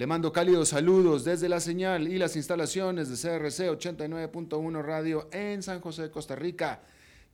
[0.00, 5.62] le mando cálidos saludos desde la señal y las instalaciones de CRC 89.1 Radio en
[5.62, 6.80] San José de Costa Rica,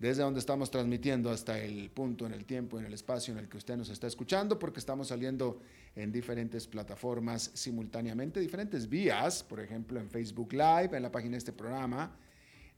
[0.00, 3.48] desde donde estamos transmitiendo hasta el punto en el tiempo, en el espacio en el
[3.48, 5.60] que usted nos está escuchando, porque estamos saliendo
[5.94, 11.38] en diferentes plataformas simultáneamente, diferentes vías, por ejemplo en Facebook Live, en la página de
[11.38, 12.16] este programa.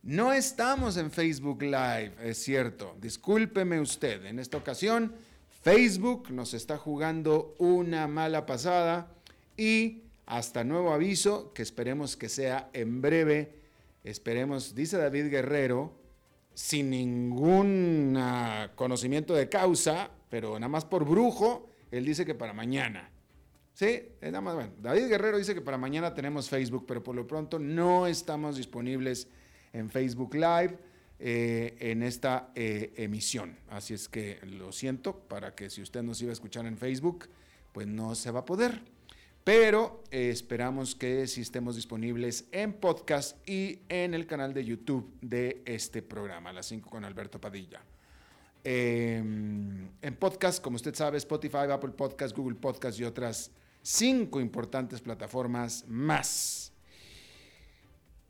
[0.03, 5.15] No estamos en Facebook Live, es cierto, discúlpeme usted, en esta ocasión
[5.61, 9.15] Facebook nos está jugando una mala pasada
[9.59, 13.57] y hasta nuevo aviso, que esperemos que sea en breve,
[14.05, 15.91] esperemos, dice David Guerrero,
[16.53, 22.53] sin ningún ah, conocimiento de causa, pero nada más por brujo, él dice que para
[22.53, 23.09] mañana.
[23.73, 27.27] Sí, nada más, bueno, David Guerrero dice que para mañana tenemos Facebook, pero por lo
[27.27, 29.27] pronto no estamos disponibles
[29.73, 30.77] en Facebook Live
[31.19, 33.57] eh, en esta eh, emisión.
[33.69, 37.27] Así es que lo siento, para que si usted nos iba a escuchar en Facebook,
[37.73, 38.98] pues no se va a poder
[39.43, 45.63] pero eh, esperamos que estemos disponibles en podcast y en el canal de YouTube de
[45.65, 47.81] este programa, Las 5 con Alberto Padilla.
[48.63, 53.51] Em, en podcast, como usted sabe, Spotify, Apple Podcast, Google Podcast y otras
[53.81, 56.73] cinco importantes plataformas más.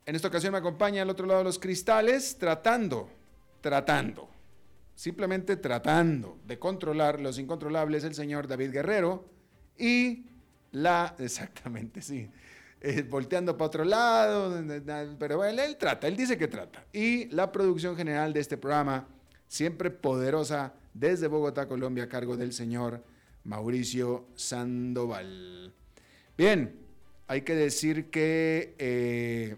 [0.06, 3.10] En esta ocasión me acompaña al otro lado de los cristales, tratando,
[3.60, 4.28] tratando,
[4.94, 9.28] simplemente tratando de controlar los incontrolables el señor David Guerrero
[9.76, 10.26] y
[10.72, 12.30] la, exactamente, sí.
[12.82, 14.64] Eh, volteando para otro lado,
[15.18, 16.84] pero él, él trata, él dice que trata.
[16.92, 19.06] Y la producción general de este programa,
[19.48, 23.04] siempre poderosa, desde Bogotá, Colombia, a cargo del señor
[23.44, 25.74] Mauricio Sandoval.
[26.38, 26.74] Bien,
[27.26, 29.56] hay que decir que eh,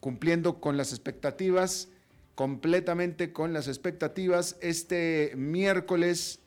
[0.00, 1.88] cumpliendo con las expectativas,
[2.34, 6.41] completamente con las expectativas, este miércoles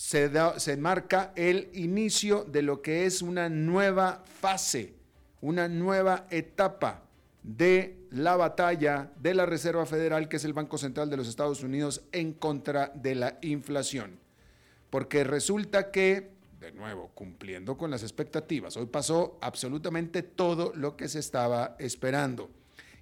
[0.00, 4.94] se, marca el inicio de lo que es una nueva fase,
[5.42, 7.02] una nueva etapa
[7.42, 11.62] de la batalla de la Reserva Federal, que es el Banco Central de los Estados
[11.62, 14.18] Unidos, en contra de la inflación.
[14.88, 16.30] Porque resulta que,
[16.60, 22.48] de nuevo, cumpliendo con las expectativas, hoy pasó absolutamente todo lo que se estaba esperando.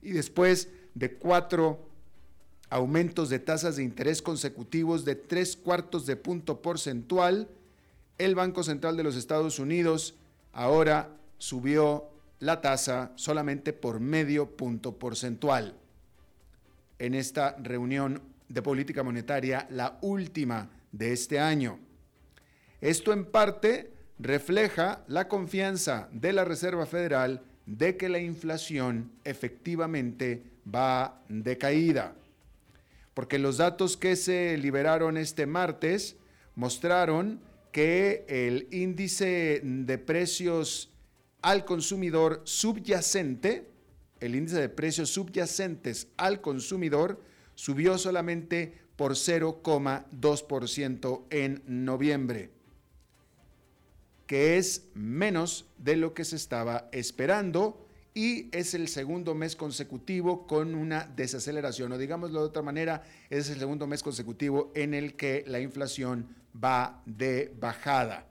[0.03, 1.88] Y después de cuatro
[2.71, 7.49] aumentos de tasas de interés consecutivos de tres cuartos de punto porcentual,
[8.19, 10.15] el Banco Central de los Estados Unidos
[10.53, 15.77] ahora subió la tasa solamente por medio punto porcentual.
[16.99, 21.79] En esta reunión de política monetaria, la última de este año.
[22.81, 30.43] Esto en parte refleja la confianza de la Reserva Federal de que la inflación efectivamente
[30.67, 32.15] va de caída
[33.19, 36.15] porque los datos que se liberaron este martes
[36.55, 37.41] mostraron
[37.73, 40.93] que el índice de precios
[41.43, 43.73] al consumidor subyacente,
[44.21, 47.21] el índice de precios subyacentes al consumidor,
[47.57, 52.53] subió solamente por 0,2% en noviembre,
[54.29, 57.85] que es menos de lo que se estaba esperando
[58.19, 63.49] y es el segundo mes consecutivo con una desaceleración, o digámoslo de otra manera, es
[63.49, 68.27] el segundo mes consecutivo en el que la inflación va de bajada.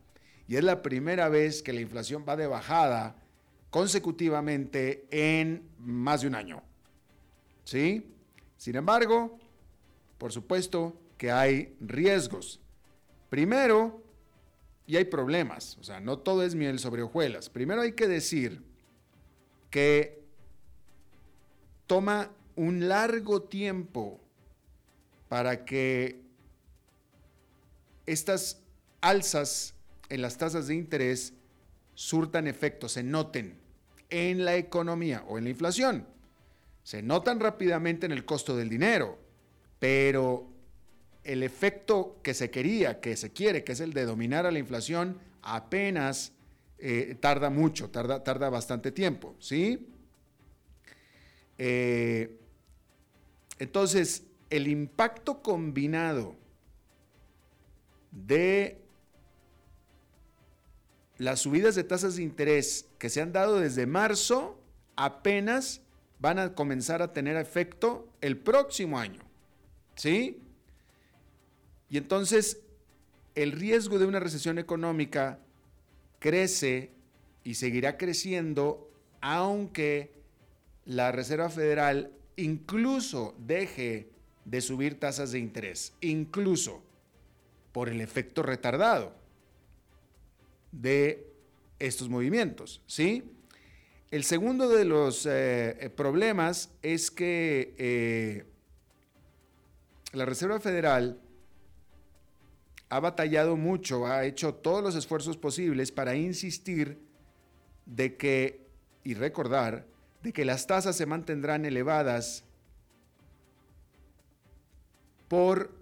[0.46, 3.16] Y es la primera vez que la inflación va de bajada
[3.70, 6.62] consecutivamente en más de un año.
[7.64, 8.12] ¿Sí?
[8.58, 9.40] Sin embargo,
[10.18, 12.60] por supuesto que hay riesgos.
[13.30, 14.04] Primero,
[14.86, 17.50] y hay problemas, o sea, no todo es miel sobre hojuelas.
[17.50, 18.68] Primero hay que decir
[19.70, 20.24] que
[21.88, 24.20] toma un largo tiempo
[25.30, 26.22] para que
[28.06, 28.62] estas
[29.02, 29.74] alzas
[30.10, 31.34] en las tasas de interés
[31.94, 33.58] surtan efectos, se noten
[34.10, 36.08] en la economía o en la inflación.
[36.84, 39.20] Se notan rápidamente en el costo del dinero,
[39.80, 40.48] pero
[41.24, 44.60] el efecto que se quería, que se quiere, que es el de dominar a la
[44.60, 46.32] inflación, apenas
[46.80, 49.88] eh, tarda mucho, tarda, tarda bastante tiempo, ¿sí?
[51.58, 52.40] Eh,
[53.60, 56.36] entonces, el impacto combinado
[58.12, 58.80] de
[61.18, 64.60] las subidas de tasas de interés que se han dado desde marzo
[64.96, 65.82] apenas
[66.20, 69.22] van a comenzar a tener efecto el próximo año.
[69.96, 70.42] ¿Sí?
[71.90, 72.62] Y entonces
[73.34, 75.40] el riesgo de una recesión económica
[76.20, 76.92] crece
[77.44, 78.92] y seguirá creciendo
[79.22, 80.12] aunque
[80.86, 84.10] la Reserva Federal incluso deje
[84.46, 86.82] de subir tasas de interés, incluso
[87.74, 89.14] por el efecto retardado
[90.72, 91.28] de
[91.80, 93.24] estos movimientos, ¿sí?
[94.10, 98.46] El segundo de los eh, eh, problemas es que eh,
[100.14, 101.20] la Reserva Federal
[102.90, 107.00] ha batallado mucho, ha hecho todos los esfuerzos posibles para insistir
[107.86, 108.68] de que,
[109.04, 109.86] y recordar,
[110.24, 112.44] de que las tasas se mantendrán elevadas
[115.28, 115.76] por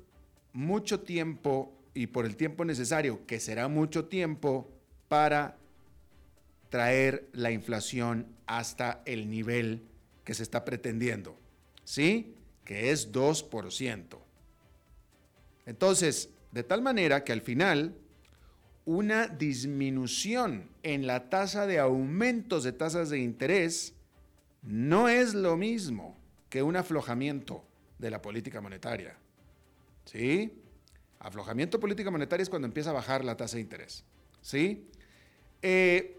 [0.53, 4.71] mucho tiempo y por el tiempo necesario, que será mucho tiempo,
[5.07, 5.57] para
[6.69, 9.83] traer la inflación hasta el nivel
[10.23, 11.37] que se está pretendiendo,
[11.83, 12.35] ¿sí?
[12.63, 14.17] Que es 2%.
[15.67, 17.97] Entonces, de tal manera que al final,
[18.85, 23.93] una disminución en la tasa de aumentos de tasas de interés
[24.61, 26.17] no es lo mismo
[26.49, 27.65] que un aflojamiento
[27.99, 29.17] de la política monetaria.
[30.05, 30.63] ¿Sí?
[31.19, 34.05] Aflojamiento política monetaria es cuando empieza a bajar la tasa de interés.
[34.41, 34.87] ¿Sí?
[35.61, 36.17] Eh,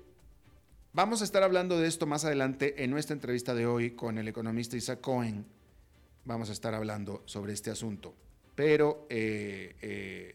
[0.92, 4.28] vamos a estar hablando de esto más adelante en nuestra entrevista de hoy con el
[4.28, 5.46] economista Isaac Cohen.
[6.26, 8.14] Vamos a estar hablando sobre este asunto.
[8.56, 10.34] Pero, eh, eh,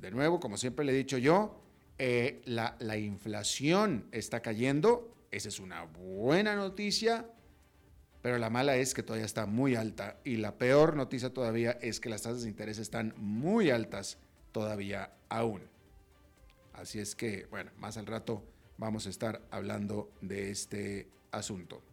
[0.00, 1.60] de nuevo, como siempre le he dicho yo,
[1.98, 5.12] la, la inflación está cayendo.
[5.32, 7.26] Esa es una buena noticia
[8.26, 12.00] pero la mala es que todavía está muy alta y la peor noticia todavía es
[12.00, 14.18] que las tasas de interés están muy altas
[14.50, 15.62] todavía aún.
[16.72, 18.42] Así es que, bueno, más al rato
[18.78, 21.84] vamos a estar hablando de este asunto.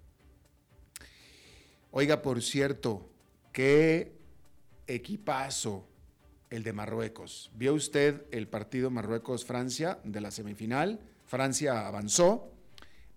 [1.91, 3.07] Oiga, por cierto,
[3.51, 4.12] qué
[4.88, 5.88] equipazo
[6.50, 7.51] el de Marruecos.
[7.56, 11.00] ¿Vio usted el partido Marruecos-Francia de la semifinal?
[11.25, 12.51] Francia avanzó,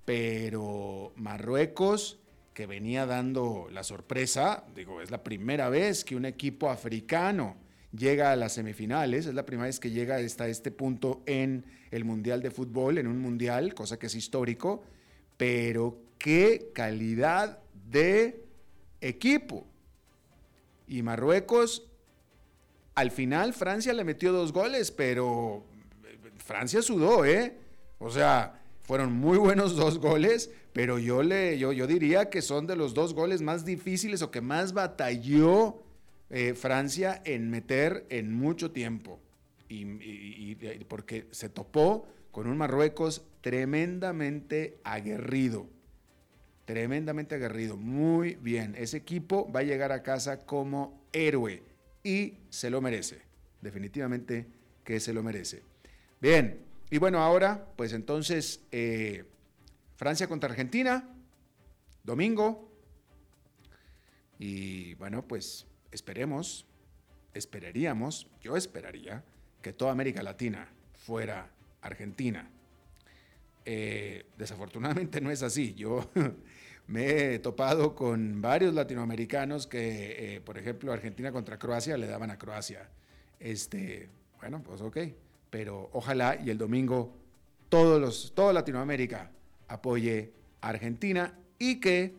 [0.04, 2.18] pero Marruecos,
[2.54, 7.56] que venía dando la sorpresa, digo, es la primera vez que un equipo africano
[7.92, 12.04] llega a las semifinales, es la primera vez que llega hasta este punto en el
[12.04, 14.82] Mundial de Fútbol, en un Mundial, cosa que es histórico,
[15.36, 17.58] pero qué calidad
[17.90, 18.44] de
[19.00, 19.66] equipo.
[20.86, 21.88] Y Marruecos,
[22.94, 25.64] al final Francia le metió dos goles, pero
[26.38, 27.56] Francia sudó, ¿eh?
[27.98, 32.66] O sea, fueron muy buenos dos goles, pero yo, le, yo, yo diría que son
[32.66, 35.82] de los dos goles más difíciles o que más batalló
[36.30, 39.20] eh, Francia en meter en mucho tiempo.
[39.68, 45.66] Y, porque se topó con un Marruecos tremendamente aguerrido.
[46.66, 47.76] Tremendamente aguerrido.
[47.76, 48.74] Muy bien.
[48.76, 51.62] Ese equipo va a llegar a casa como héroe
[52.04, 53.22] y se lo merece.
[53.62, 54.46] Definitivamente
[54.84, 55.62] que se lo merece.
[56.20, 56.60] Bien.
[56.90, 59.24] Y bueno, ahora, pues entonces, eh,
[59.96, 61.08] Francia contra Argentina,
[62.04, 62.70] domingo.
[64.38, 66.66] Y bueno, pues esperemos,
[67.32, 69.24] esperaríamos, yo esperaría
[69.62, 72.50] que toda América Latina fuera Argentina.
[73.66, 75.74] Eh, desafortunadamente no es así.
[75.74, 76.08] Yo
[76.86, 82.30] me he topado con varios latinoamericanos que, eh, por ejemplo, Argentina contra Croacia le daban
[82.30, 82.88] a Croacia.
[83.40, 84.08] Este,
[84.40, 84.98] bueno, pues ok,
[85.50, 87.12] pero ojalá y el domingo
[87.68, 89.30] todos los, toda Latinoamérica
[89.68, 92.14] apoye a Argentina y que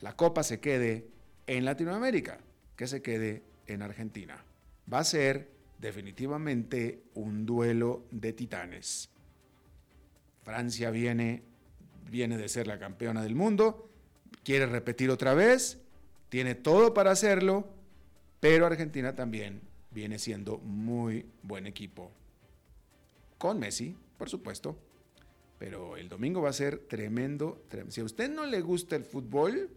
[0.00, 1.08] la copa se quede
[1.46, 2.38] en Latinoamérica
[2.76, 4.44] que se quede en Argentina.
[4.92, 5.48] Va a ser
[5.78, 9.13] definitivamente un duelo de titanes.
[10.44, 11.42] Francia viene,
[12.10, 13.88] viene de ser la campeona del mundo,
[14.44, 15.80] quiere repetir otra vez,
[16.28, 17.66] tiene todo para hacerlo,
[18.40, 22.10] pero Argentina también viene siendo muy buen equipo.
[23.38, 24.76] Con Messi, por supuesto.
[25.58, 27.92] Pero el domingo va a ser tremendo, tremendo.
[27.92, 29.70] Si a usted no le gusta el fútbol,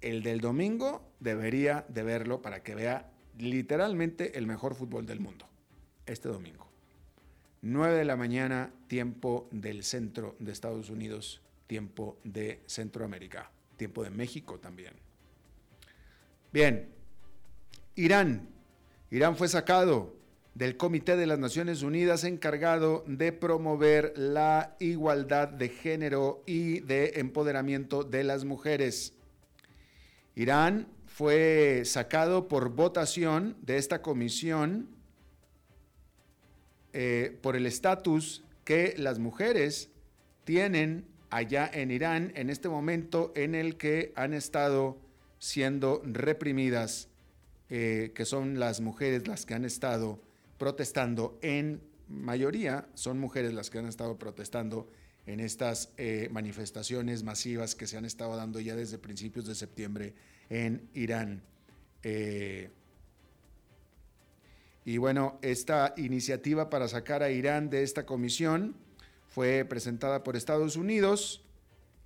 [0.00, 5.46] el del domingo debería de verlo para que vea literalmente el mejor fútbol del mundo.
[6.04, 6.71] Este domingo.
[7.62, 14.10] 9 de la mañana, tiempo del centro de Estados Unidos, tiempo de Centroamérica, tiempo de
[14.10, 14.94] México también.
[16.52, 16.88] Bien,
[17.94, 18.48] Irán.
[19.10, 20.16] Irán fue sacado
[20.54, 27.12] del Comité de las Naciones Unidas encargado de promover la igualdad de género y de
[27.16, 29.14] empoderamiento de las mujeres.
[30.34, 34.88] Irán fue sacado por votación de esta comisión
[36.92, 39.90] eh, por el estatus que las mujeres
[40.44, 44.98] tienen allá en Irán en este momento en el que han estado
[45.38, 47.08] siendo reprimidas,
[47.70, 50.20] eh, que son las mujeres las que han estado
[50.58, 54.90] protestando, en mayoría son mujeres las que han estado protestando
[55.24, 60.14] en estas eh, manifestaciones masivas que se han estado dando ya desde principios de septiembre
[60.50, 61.42] en Irán.
[64.84, 68.74] Y bueno, esta iniciativa para sacar a Irán de esta comisión
[69.28, 71.44] fue presentada por Estados Unidos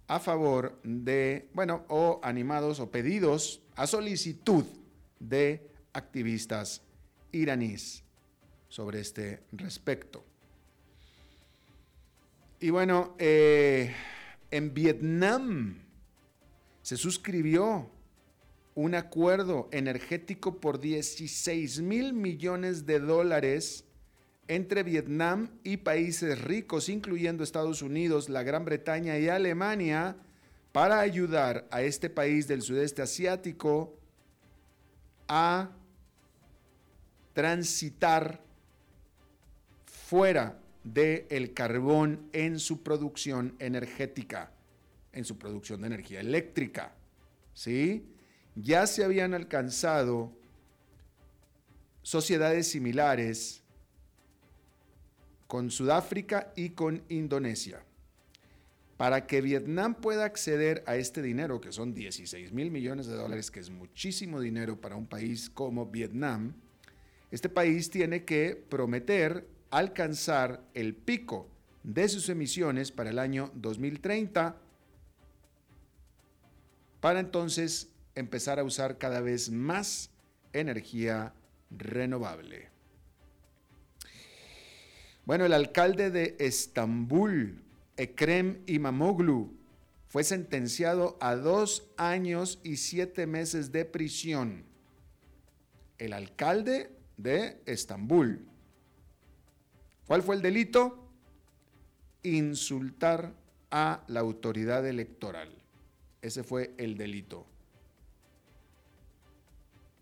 [0.08, 4.64] a favor de, bueno, o animados o pedidos a solicitud
[5.18, 6.82] de activistas
[7.32, 8.04] iraníes
[8.68, 10.24] sobre este respecto.
[12.60, 13.94] Y bueno, eh,
[14.50, 15.78] en Vietnam
[16.82, 17.90] se suscribió
[18.76, 23.84] un acuerdo energético por 16 mil millones de dólares
[24.48, 30.18] entre Vietnam y países ricos, incluyendo Estados Unidos, la Gran Bretaña y Alemania,
[30.72, 33.98] para ayudar a este país del sudeste asiático
[35.26, 35.70] a
[37.32, 38.44] transitar
[39.86, 44.52] fuera del carbón en su producción energética,
[45.14, 46.92] en su producción de energía eléctrica.
[47.54, 48.15] ¿Sí?
[48.56, 50.32] Ya se habían alcanzado
[52.02, 53.62] sociedades similares
[55.46, 57.84] con Sudáfrica y con Indonesia.
[58.96, 63.50] Para que Vietnam pueda acceder a este dinero, que son 16 mil millones de dólares,
[63.50, 66.54] que es muchísimo dinero para un país como Vietnam,
[67.30, 71.48] este país tiene que prometer alcanzar el pico
[71.82, 74.56] de sus emisiones para el año 2030,
[77.00, 80.10] para entonces empezar a usar cada vez más
[80.52, 81.32] energía
[81.70, 82.68] renovable.
[85.24, 87.62] Bueno, el alcalde de Estambul,
[87.96, 89.54] Ekrem Imamoglu,
[90.08, 94.64] fue sentenciado a dos años y siete meses de prisión.
[95.98, 98.46] El alcalde de Estambul.
[100.06, 101.10] ¿Cuál fue el delito?
[102.22, 103.34] Insultar
[103.70, 105.50] a la autoridad electoral.
[106.22, 107.46] Ese fue el delito.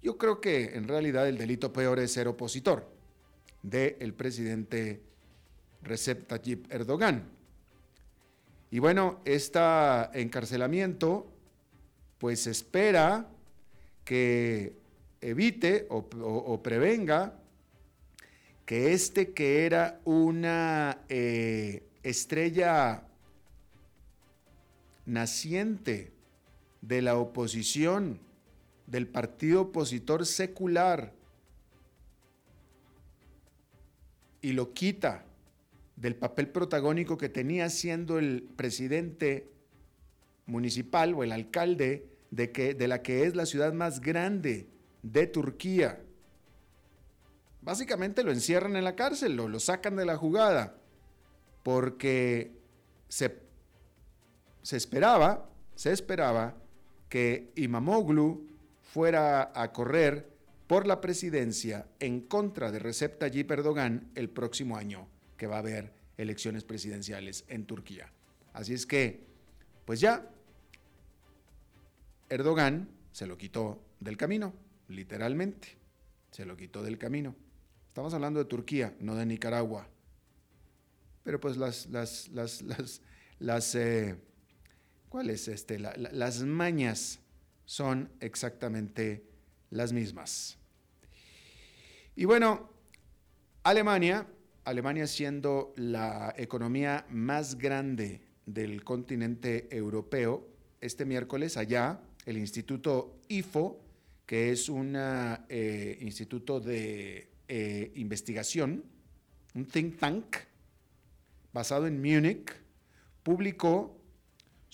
[0.04, 2.86] Yo creo que en realidad el delito peor es ser opositor
[3.62, 5.00] del presidente
[5.80, 7.24] Recep Tayyip Erdogan.
[8.70, 9.60] Y bueno, este
[10.12, 11.32] encarcelamiento
[12.18, 13.30] pues espera
[14.04, 14.76] que
[15.22, 17.38] evite o, prevenga
[18.66, 23.04] que este que era una eh, estrella
[25.06, 26.12] naciente
[26.82, 28.20] de la oposición,
[28.86, 31.12] del partido opositor secular,
[34.44, 35.24] y lo quita
[35.96, 39.50] del papel protagónico que tenía siendo el presidente
[40.44, 44.68] municipal o el alcalde de, que, de la que es la ciudad más grande
[45.02, 46.04] de Turquía.
[47.62, 50.76] Básicamente lo encierran en la cárcel, lo, lo sacan de la jugada,
[51.62, 52.52] porque
[53.08, 53.40] se,
[54.60, 56.54] se esperaba, se esperaba
[57.08, 58.46] que Imamoglu
[58.94, 60.30] fuera a correr
[60.68, 65.58] por la presidencia en contra de Recep Tayyip Erdogan el próximo año que va a
[65.58, 68.12] haber elecciones presidenciales en Turquía.
[68.52, 69.26] Así es que,
[69.84, 70.30] pues ya,
[72.28, 74.54] Erdogan se lo quitó del camino,
[74.86, 75.76] literalmente,
[76.30, 77.34] se lo quitó del camino.
[77.88, 79.88] Estamos hablando de Turquía, no de Nicaragua.
[81.24, 83.02] Pero pues las, las, las, las,
[83.40, 84.14] las eh,
[85.08, 85.48] ¿cuáles?
[85.48, 87.18] Este, las mañas
[87.64, 89.24] son exactamente
[89.70, 90.58] las mismas.
[92.16, 92.70] Y bueno,
[93.62, 94.26] Alemania
[94.64, 100.48] Alemania siendo la economía más grande del continente europeo,
[100.80, 103.80] este miércoles allá el Instituto IFO,
[104.24, 108.84] que es un eh, instituto de eh, investigación,
[109.54, 110.36] un think tank
[111.52, 112.50] basado en Múnich,
[113.22, 114.00] publicó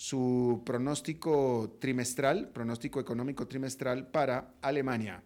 [0.01, 5.23] su pronóstico trimestral, pronóstico económico trimestral para Alemania.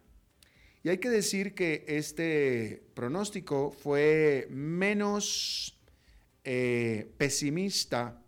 [0.82, 5.78] Y hay que decir que este pronóstico fue menos
[6.44, 8.22] eh, pesimista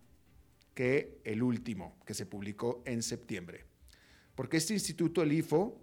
[0.73, 3.67] que el último, que se publicó en septiembre.
[4.35, 5.79] Porque este instituto, el IFO,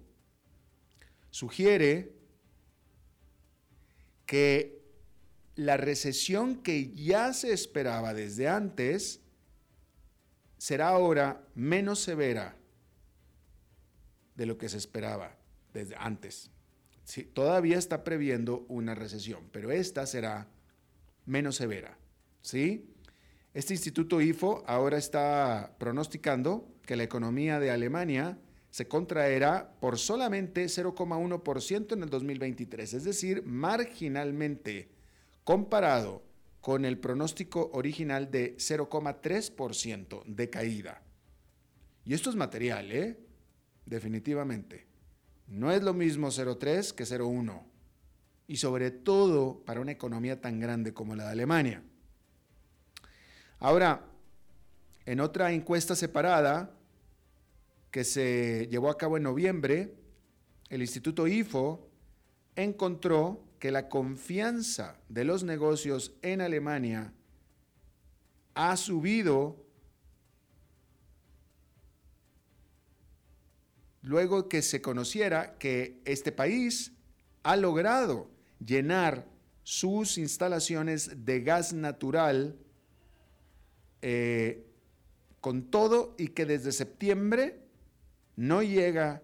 [1.29, 2.11] sugiere
[4.25, 4.81] que
[5.57, 9.21] la recesión que ya se esperaba desde antes
[10.57, 12.55] será ahora menos severa
[14.35, 15.35] de lo que se esperaba
[15.73, 16.51] desde antes.
[17.33, 20.47] todavía está previendo una recesión, pero esta será
[21.25, 21.97] menos severa.
[22.41, 22.89] ¿sí?
[23.53, 28.37] Este instituto IFO ahora está pronosticando que la economía de Alemania
[28.69, 34.89] se contraerá por solamente 0,1% en el 2023, es decir, marginalmente
[35.45, 36.23] comparado
[36.65, 41.03] con el pronóstico original de 0,3% de caída.
[42.05, 43.19] Y esto es material, ¿eh?
[43.85, 44.87] Definitivamente.
[45.45, 47.61] No es lo mismo 0,3 que 0,1.
[48.47, 51.83] Y sobre todo para una economía tan grande como la de Alemania.
[53.59, 54.03] Ahora,
[55.05, 56.75] en otra encuesta separada
[57.91, 59.93] que se llevó a cabo en noviembre,
[60.69, 61.87] el Instituto IFO
[62.55, 67.11] encontró que la confianza de los negocios en Alemania
[68.53, 69.65] ha subido
[74.03, 76.91] luego que se conociera que este país
[77.41, 78.29] ha logrado
[78.63, 79.25] llenar
[79.63, 82.59] sus instalaciones de gas natural
[84.03, 84.63] eh,
[85.41, 87.61] con todo y que desde septiembre
[88.35, 89.23] no llega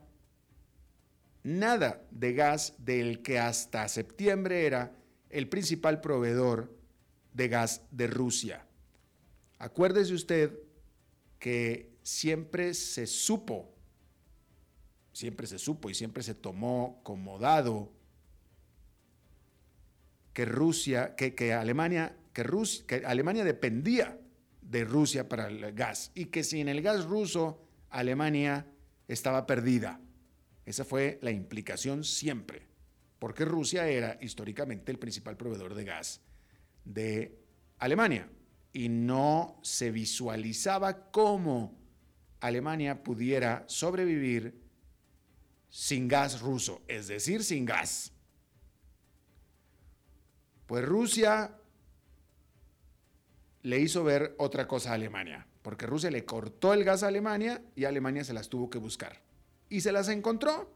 [1.43, 4.95] nada de gas del que hasta septiembre era
[5.29, 6.75] el principal proveedor
[7.33, 8.65] de gas de Rusia.
[9.57, 10.59] Acuérdese usted
[11.39, 13.73] que siempre se supo,
[15.13, 17.91] siempre se supo y siempre se tomó como dado
[20.33, 24.17] que Rusia, que, Alemania, que, Alemania dependía
[24.61, 28.65] de Rusia para el gas y que sin el gas ruso Alemania
[29.07, 29.99] estaba perdida.
[30.65, 32.67] Esa fue la implicación siempre,
[33.19, 36.21] porque Rusia era históricamente el principal proveedor de gas
[36.85, 37.39] de
[37.77, 38.29] Alemania
[38.73, 41.77] y no se visualizaba cómo
[42.39, 44.61] Alemania pudiera sobrevivir
[45.69, 48.11] sin gas ruso, es decir, sin gas.
[50.67, 51.57] Pues Rusia
[53.63, 57.61] le hizo ver otra cosa a Alemania, porque Rusia le cortó el gas a Alemania
[57.75, 59.30] y Alemania se las tuvo que buscar
[59.71, 60.69] y se las encontró.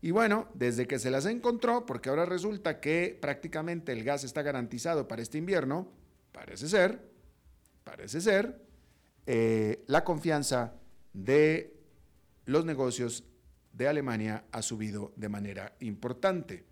[0.00, 4.42] Y bueno, desde que se las encontró, porque ahora resulta que prácticamente el gas está
[4.42, 5.92] garantizado para este invierno,
[6.32, 7.08] parece ser,
[7.84, 8.60] parece ser,
[9.26, 10.74] eh, la confianza
[11.12, 11.76] de
[12.46, 13.24] los negocios
[13.72, 16.64] de Alemania ha subido de manera importante.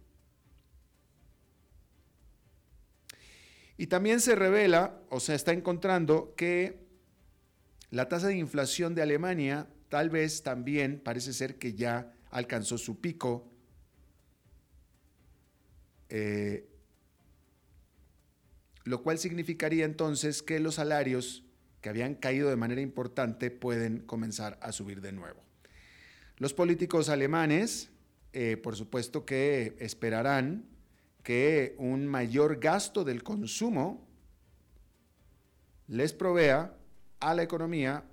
[3.76, 6.80] Y también se revela, o se está encontrando, que
[7.90, 13.00] la tasa de inflación de Alemania tal vez también parece ser que ya alcanzó su
[13.00, 13.46] pico.
[16.09, 16.66] Eh,
[18.85, 21.44] lo cual significaría entonces que los salarios
[21.83, 25.42] que habían caído de manera importante pueden comenzar a subir de nuevo.
[26.37, 27.90] Los políticos alemanes,
[28.33, 30.64] eh, por supuesto que esperarán
[31.22, 34.07] que un mayor gasto del consumo
[35.88, 36.76] les provea
[37.18, 38.05] a la economía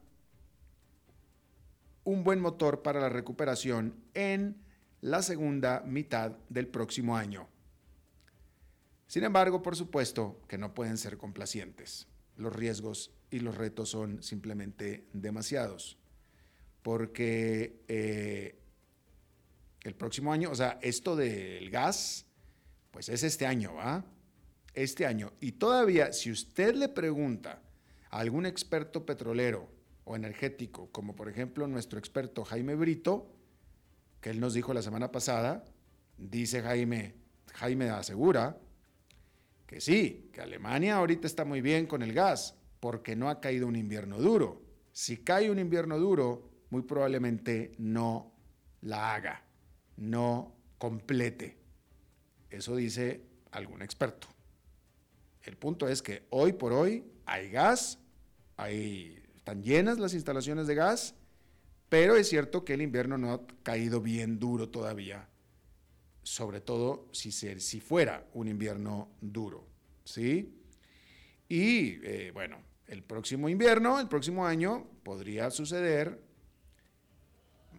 [2.08, 4.56] un buen motor para la recuperación en
[5.02, 7.50] la segunda mitad del próximo año.
[9.08, 12.08] Sin embargo, por supuesto que no pueden ser complacientes.
[12.38, 15.98] Los riesgos y los retos son simplemente demasiados.
[16.82, 18.58] Porque eh,
[19.84, 22.26] el próximo año, o sea, esto del gas,
[22.91, 24.06] pues es este año, ¿va?
[24.74, 25.34] Este año.
[25.41, 27.62] Y todavía, si usted le pregunta
[28.10, 29.77] a algún experto petrolero
[30.08, 33.30] o energético, como por ejemplo nuestro experto Jaime Brito,
[34.22, 35.65] que él nos dijo la semana pasada,
[36.17, 37.15] dice Jaime,
[37.54, 38.58] Jaime asegura
[39.65, 43.67] que sí, que Alemania ahorita está muy bien con el gas, porque no ha caído
[43.67, 44.62] un invierno duro.
[44.93, 48.32] Si cae un invierno duro, muy probablemente no
[48.82, 49.43] la haga,
[49.98, 51.58] no complete.
[52.50, 54.28] Eso dice algún experto.
[55.43, 58.00] El punto es que hoy por hoy hay gas,
[58.56, 61.15] hay están llenas las instalaciones de gas,
[61.88, 65.29] Pero es cierto que el invierno no ha caído bien duro todavía,
[66.21, 69.65] sobre todo si, si fuera un invierno duro,
[70.03, 70.53] ¿sí?
[71.47, 72.57] Y eh, bueno,
[72.88, 76.19] el próximo invierno, el próximo año, podría suceder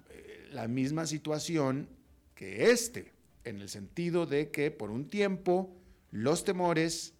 [0.09, 1.87] eh, la misma situación
[2.35, 3.12] que este,
[3.44, 5.76] en el sentido de que por un tiempo
[6.12, 7.12] los temores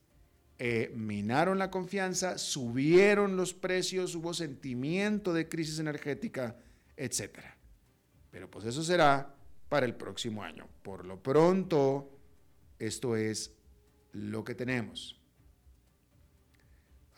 [0.61, 6.57] eh, minaron la confianza, subieron los precios, hubo sentimiento de crisis energética,
[6.97, 7.39] etc.
[8.33, 9.37] Pero pues eso será
[9.69, 10.67] para el próximo año.
[10.83, 12.11] Por lo pronto,
[12.79, 13.55] esto es
[14.13, 15.21] lo que tenemos.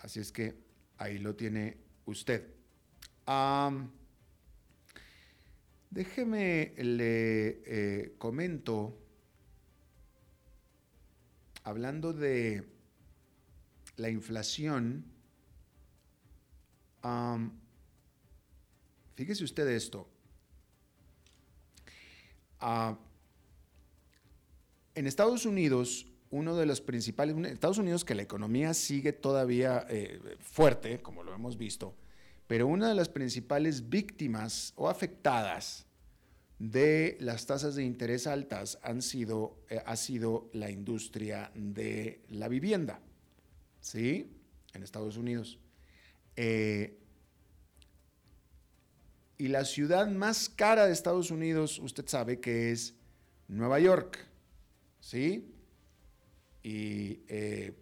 [0.00, 0.57] Así es que
[0.98, 2.46] ahí lo tiene usted.
[5.88, 8.98] déjeme, le eh, comento,
[11.64, 12.79] hablando de
[14.00, 15.04] la inflación,
[19.14, 20.08] fíjese usted esto.
[22.58, 22.98] Ah,
[24.94, 30.20] en Estados Unidos, uno de los principales, Estados Unidos que la economía sigue todavía eh,
[30.40, 31.94] fuerte, como lo hemos visto,
[32.46, 35.86] pero una de las principales víctimas o afectadas
[36.58, 42.48] de las tasas de interés altas han sido, eh, ha sido la industria de la
[42.48, 43.00] vivienda,
[43.80, 44.30] ¿sí?
[44.72, 45.58] En Estados Unidos.
[46.36, 46.98] Eh,
[49.38, 52.94] y la ciudad más cara de Estados Unidos, usted sabe que es
[53.48, 54.18] Nueva York,
[55.00, 55.54] ¿sí?
[56.62, 57.74] Y eh,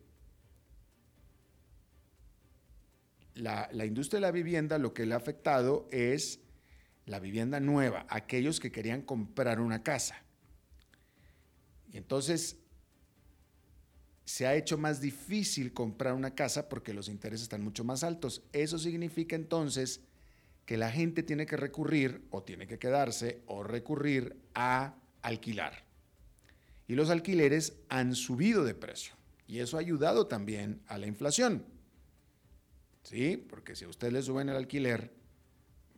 [3.35, 6.41] la, industria de la vivienda lo que le ha afectado es
[7.07, 10.23] la vivienda nueva, aquellos que querían comprar una casa.
[11.93, 12.59] Y entonces
[14.29, 18.43] se ha hecho más difícil comprar una casa porque los intereses están mucho más altos.
[18.53, 20.03] Eso significa entonces
[20.67, 25.89] que la gente tiene que recurrir o tiene que quedarse o recurrir a alquilar
[26.87, 29.15] y los alquileres han subido de precio.
[29.47, 31.65] Y eso ha ayudado también a la inflación.
[33.03, 33.43] ¿Sí?
[33.49, 35.11] Porque si a usted le suben el alquiler,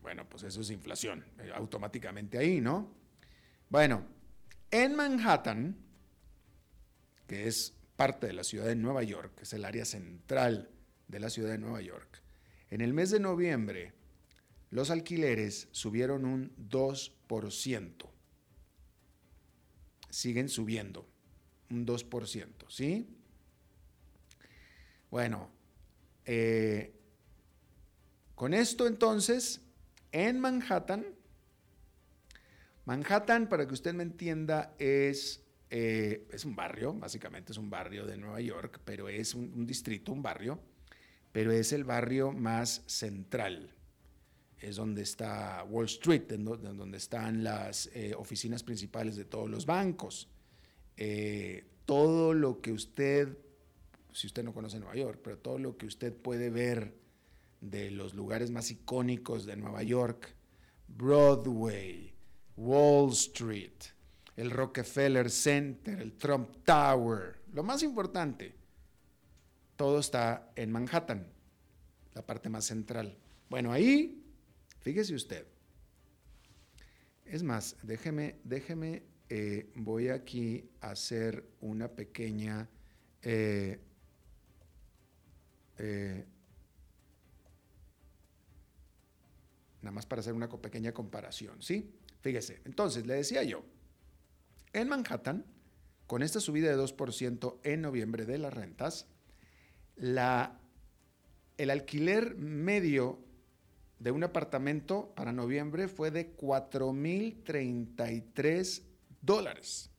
[0.03, 2.95] bueno, pues eso es inflación, eh, automáticamente ahí, ¿no?
[3.69, 4.07] Bueno,
[4.71, 5.77] en Manhattan,
[7.27, 10.71] que es parte de la ciudad de Nueva York, que es el área central
[11.07, 12.23] de la ciudad de Nueva York,
[12.71, 13.93] en el mes de noviembre
[14.71, 18.11] los alquileres subieron un 2%
[20.09, 21.07] siguen subiendo,
[21.69, 23.07] un 2%, ¿sí?
[25.11, 25.51] Bueno,
[26.25, 26.95] eh,
[28.35, 29.61] con esto entonces,
[30.13, 31.05] en Manhattan,
[32.87, 38.05] Manhattan, para que usted me entienda, es, eh, es un barrio, básicamente es un barrio
[38.07, 40.61] de Nueva York, pero es un distrito, un barrio,
[41.33, 43.75] pero es el barrio más central
[44.61, 50.29] es donde está Wall Street, donde están las eh, oficinas principales de todos los bancos.
[50.97, 53.39] Eh, todo lo que usted,
[54.13, 56.95] si usted no conoce Nueva York, pero todo lo que usted puede ver
[57.61, 60.35] de los lugares más icónicos de Nueva York,
[60.89, 62.13] Broadway,
[62.57, 63.73] Wall Street,
[64.41, 68.55] el Rockefeller Center, el Trump Tower, lo más importante,
[69.77, 71.27] todo está en Manhattan,
[72.15, 73.17] la parte más central.
[73.49, 74.21] Bueno, ahí
[74.81, 75.47] Fíjese usted.
[77.25, 82.69] Es más, déjeme, déjeme, eh, voy aquí a hacer una pequeña...
[83.23, 83.79] Eh,
[85.79, 86.27] eh,
[89.83, 91.95] nada más para hacer una pequeña comparación, ¿sí?
[92.21, 93.65] Fíjese, entonces le decía yo,
[94.73, 95.45] en Manhattan,
[96.07, 99.07] con esta subida de 2% en noviembre de las rentas,
[99.97, 100.59] la,
[101.57, 103.21] el alquiler medio
[104.01, 108.83] de un apartamento para noviembre fue de 4.033
[109.21, 109.91] dólares.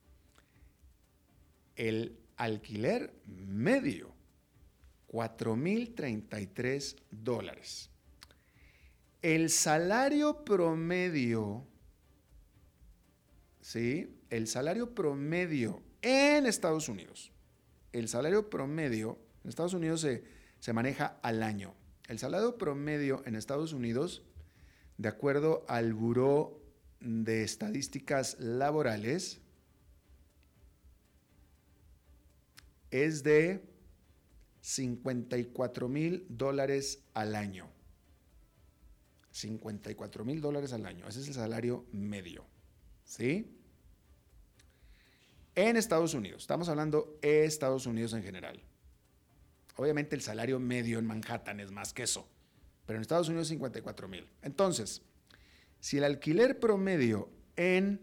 [1.76, 4.14] El alquiler medio,
[5.08, 7.90] 4.033 dólares.
[9.22, 11.68] El salario promedio,
[13.62, 14.18] ¿sí?
[14.30, 17.32] El salario promedio en Estados Unidos,
[17.94, 20.24] el salario promedio en Estados Unidos se,
[20.60, 21.74] se maneja al año.
[22.08, 24.24] El salario promedio en Estados Unidos,
[24.98, 26.62] de acuerdo al Buró
[27.00, 29.40] de Estadísticas Laborales,
[32.92, 33.64] es de
[34.62, 37.68] 54 mil dólares al año.
[39.32, 41.08] 54 mil dólares al año.
[41.08, 42.46] Ese es el salario medio.
[43.12, 43.46] ¿Sí?
[45.54, 46.44] En Estados Unidos.
[46.44, 48.64] Estamos hablando de Estados Unidos en general.
[49.76, 52.26] Obviamente el salario medio en Manhattan es más que eso,
[52.86, 54.30] pero en Estados Unidos 54 mil.
[54.42, 55.02] Entonces,
[55.82, 58.00] Si el alquiler promedio en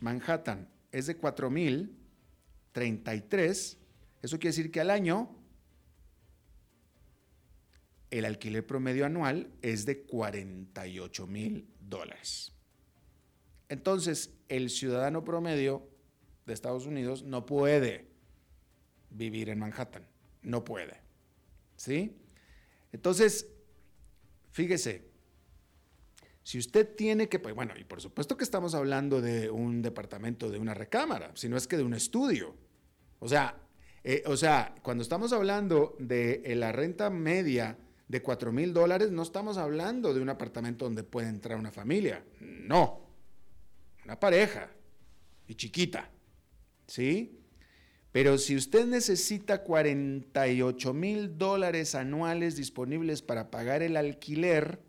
[0.00, 3.78] Manhattan es de 4.033,
[4.22, 5.34] eso quiere decir que al año
[8.10, 12.52] el alquiler promedio anual es de 48 mil dólares.
[13.68, 15.88] Entonces, el ciudadano promedio
[16.46, 18.06] de Estados Unidos no puede
[19.10, 20.06] vivir en Manhattan,
[20.42, 21.00] no puede.
[21.76, 22.16] ¿Sí?
[22.92, 23.48] Entonces,
[24.52, 25.08] fíjese,
[26.42, 30.48] si usted tiene que, pues, bueno, y por supuesto que estamos hablando de un departamento,
[30.48, 32.54] de una recámara, si no es que de un estudio.
[33.18, 33.56] O sea,
[34.04, 37.76] eh, o sea, cuando estamos hablando de eh, la renta media
[38.06, 42.24] de 4 mil dólares, no estamos hablando de un apartamento donde puede entrar una familia.
[42.40, 43.05] No.
[44.06, 44.70] Una pareja.
[45.46, 46.10] Y chiquita.
[46.86, 47.38] ¿Sí?
[48.12, 54.80] Pero si usted necesita 48 mil dólares anuales disponibles para pagar el alquiler,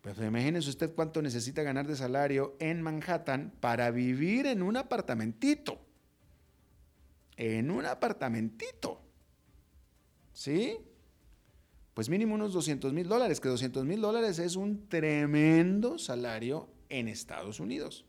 [0.00, 5.86] pues imagínese usted cuánto necesita ganar de salario en Manhattan para vivir en un apartamentito
[7.36, 9.02] en un apartamentito.
[10.32, 10.78] ¿Sí?
[11.94, 17.08] Pues mínimo unos 200 mil dólares, que 200 mil dólares es un tremendo salario en
[17.08, 18.04] Estados Unidos.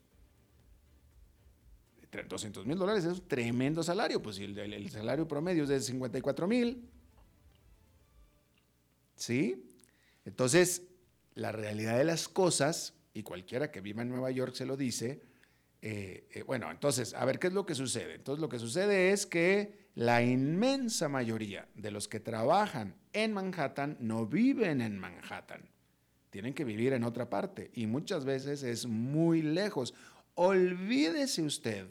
[2.27, 6.47] 200 mil dólares es un tremendo salario, pues el, el salario promedio es de 54
[6.47, 6.89] mil.
[9.15, 9.63] ¿Sí?
[10.25, 10.83] Entonces,
[11.35, 15.21] la realidad de las cosas, y cualquiera que viva en Nueva York se lo dice,
[15.81, 18.15] eh, eh, bueno, entonces, a ver, ¿qué es lo que sucede?
[18.15, 23.97] Entonces, lo que sucede es que la inmensa mayoría de los que trabajan en Manhattan
[23.99, 25.69] no viven en Manhattan.
[26.37, 29.95] Tienen que vivir en otra parte y muchas veces es muy lejos.
[30.35, 31.87] Olvídese usted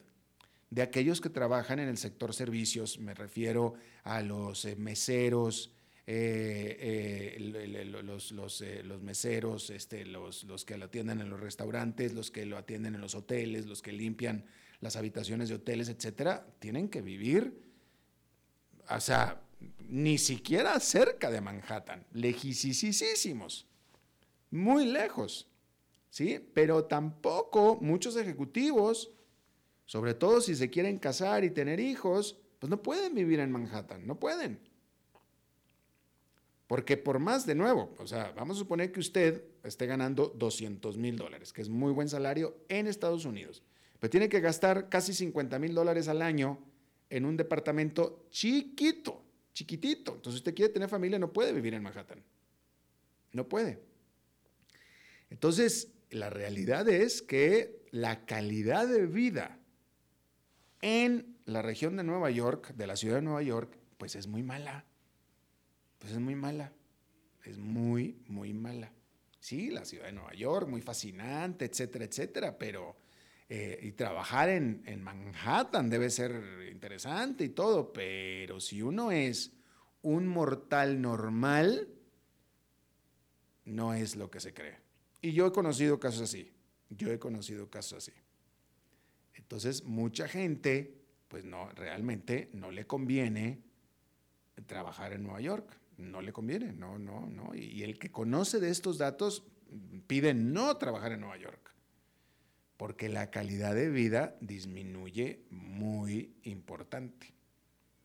[0.70, 5.72] de aquellos que trabajan en el sector servicios, me refiero a los eh, meseros,
[6.06, 7.84] eh, eh,
[8.84, 12.94] los, meseros, este, los, los que lo atienden en los restaurantes, los que lo atienden
[12.94, 14.44] en los hoteles, los que limpian
[14.80, 17.52] las habitaciones de hoteles, etcétera, tienen que vivir,
[18.88, 19.42] o sea,
[19.88, 23.66] ni siquiera cerca de Manhattan, lejísimos,
[24.50, 25.48] muy lejos,
[26.10, 26.40] ¿sí?
[26.54, 29.10] Pero tampoco muchos ejecutivos,
[29.84, 34.06] sobre todo si se quieren casar y tener hijos, pues no pueden vivir en Manhattan,
[34.06, 34.58] no pueden.
[36.66, 40.96] Porque por más, de nuevo, o sea, vamos a suponer que usted esté ganando 200
[40.98, 43.62] mil dólares, que es muy buen salario en Estados Unidos,
[44.00, 46.58] pero tiene que gastar casi 50 mil dólares al año
[47.08, 50.14] en un departamento chiquito, chiquitito.
[50.16, 52.22] Entonces usted quiere tener familia, no puede vivir en Manhattan.
[53.32, 53.78] No puede.
[55.30, 59.58] Entonces, la realidad es que la calidad de vida
[60.82, 64.42] en la región de Nueva York, de la ciudad de Nueva York, pues es muy
[64.42, 64.84] mala
[65.98, 66.72] pues es muy mala.
[67.44, 68.92] Es muy, muy mala.
[69.40, 72.96] Sí, la ciudad de Nueva York, muy fascinante, etcétera, etcétera, pero...
[73.48, 76.32] Eh, y trabajar en, en, Manhattan debe ser
[76.68, 79.52] interesante y todo, pero si uno es
[80.02, 81.88] un mortal normal,
[83.64, 84.78] no es lo que se cree.
[85.26, 86.52] Y yo he conocido casos así,
[86.90, 88.12] yo he conocido casos así.
[89.34, 93.62] Entonces, mucha gente, pues no, realmente no le conviene
[94.66, 97.54] trabajar en Nueva York no le conviene, no, no, no.
[97.54, 99.44] Y el que conoce de estos datos
[100.06, 101.74] pide no trabajar en Nueva York,
[102.76, 107.34] porque la calidad de vida disminuye muy importante,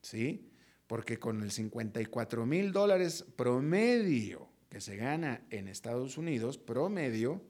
[0.01, 0.49] ¿sí?
[0.87, 7.41] Porque con el 54 mil dólares promedio que se gana en Estados Unidos, promedio,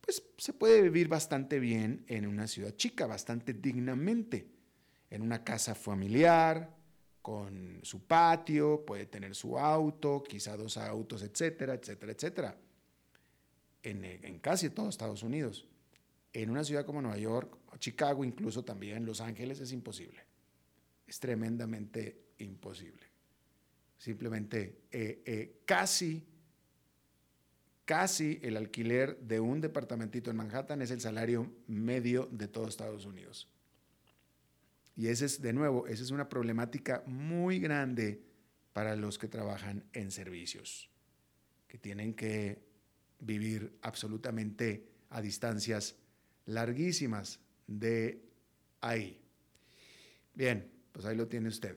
[0.00, 4.46] pues se puede vivir bastante bien en una ciudad chica, bastante dignamente,
[5.10, 6.76] en una casa familiar,
[7.20, 12.56] con su patio, puede tener su auto, quizá dos autos, etcétera, etcétera, etcétera.
[13.82, 15.66] En, casi todo Estados Unidos.
[16.32, 20.20] En una ciudad como Nueva York, Chicago incluso también, Los Ángeles es imposible.
[21.04, 23.15] Es tremendamente imposible.
[23.98, 26.24] Simplemente eh, eh, casi,
[27.84, 33.06] casi el alquiler de un departamentito en Manhattan es el salario medio de todo Estados
[33.06, 33.48] Unidos.
[34.96, 38.22] Y ese es, de nuevo, esa es una problemática muy grande
[38.72, 40.90] para los que trabajan en servicios,
[41.68, 42.62] que tienen que
[43.20, 45.96] vivir absolutamente a distancias
[46.46, 48.22] larguísimas de
[48.80, 49.20] ahí.
[50.34, 51.76] Bien, pues ahí lo tiene usted.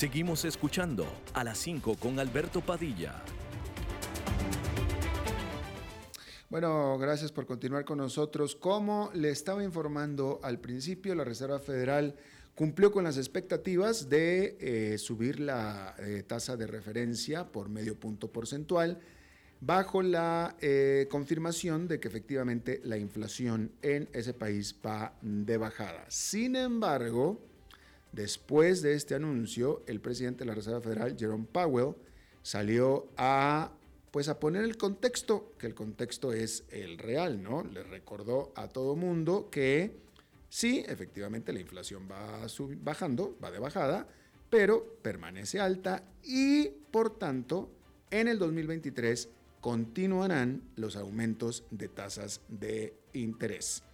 [0.00, 3.22] Seguimos escuchando a las 5 con Alberto Padilla.
[6.48, 8.56] Bueno, gracias por continuar con nosotros.
[8.56, 12.16] Como le estaba informando al principio, la Reserva Federal
[12.54, 18.32] cumplió con las expectativas de eh, subir la eh, tasa de referencia por medio punto
[18.32, 19.02] porcentual
[19.60, 26.06] bajo la eh, confirmación de que efectivamente la inflación en ese país va de bajada.
[26.08, 27.49] Sin embargo,
[28.12, 31.94] después de este anuncio, el presidente de la Reserva Federal, Jerome Powell,
[32.42, 33.72] salió a
[34.10, 37.62] pues a poner el contexto, que el contexto es el real, ¿no?
[37.62, 40.00] Le recordó a todo mundo que
[40.48, 42.44] sí, efectivamente la inflación va
[42.78, 44.08] bajando, va de bajada,
[44.48, 47.70] pero permanece alta y por tanto
[48.10, 49.28] en el 2023
[49.60, 53.84] continuarán los aumentos de tasas de interés.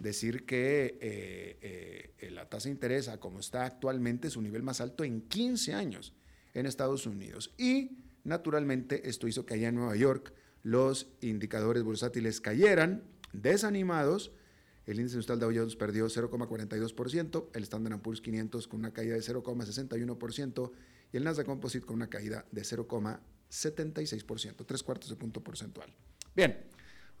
[0.00, 4.80] Decir que eh, eh, la tasa de interés, como está actualmente, es su nivel más
[4.80, 6.12] alto en 15 años
[6.54, 7.54] en Estados Unidos.
[7.56, 14.32] Y Naturalmente, esto hizo que allá en Nueva York los indicadores bursátiles cayeran, desanimados.
[14.86, 19.20] El índice industrial Dow Jones perdió 0,42%, el Standard Poor's 500 con una caída de
[19.20, 20.70] 0,61%
[21.12, 25.90] y el Nasdaq Composite con una caída de 0,76%, tres cuartos de punto porcentual.
[26.34, 26.58] Bien,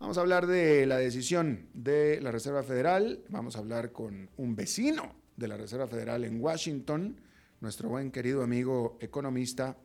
[0.00, 4.56] vamos a hablar de la decisión de la Reserva Federal, vamos a hablar con un
[4.56, 7.20] vecino de la Reserva Federal en Washington,
[7.60, 9.76] nuestro buen querido amigo economista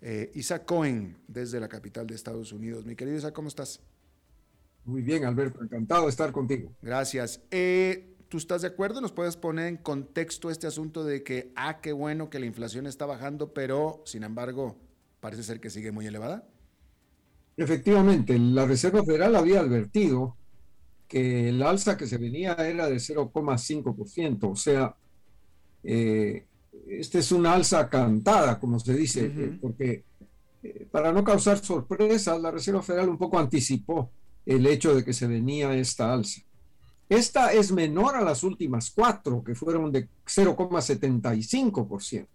[0.00, 2.86] eh, Isaac Cohen, desde la capital de Estados Unidos.
[2.86, 3.80] Mi querido Isaac, ¿cómo estás?
[4.84, 6.72] Muy bien, Alberto, encantado de estar contigo.
[6.80, 7.40] Gracias.
[7.50, 9.00] Eh, ¿Tú estás de acuerdo?
[9.00, 12.86] ¿Nos puedes poner en contexto este asunto de que, ah, qué bueno que la inflación
[12.86, 14.76] está bajando, pero sin embargo
[15.20, 16.46] parece ser que sigue muy elevada?
[17.56, 20.36] Efectivamente, la Reserva Federal había advertido
[21.06, 24.96] que el alza que se venía era de 0,5%, o sea,
[25.84, 26.46] eh,
[26.88, 30.02] esta es una alza cantada, como se dice, eh, porque
[30.62, 34.10] eh, para no causar sorpresas, la Reserva Federal un poco anticipó
[34.44, 36.42] el hecho de que se venía esta alza.
[37.08, 42.26] Esta es menor a las últimas cuatro, que fueron de 0,75%,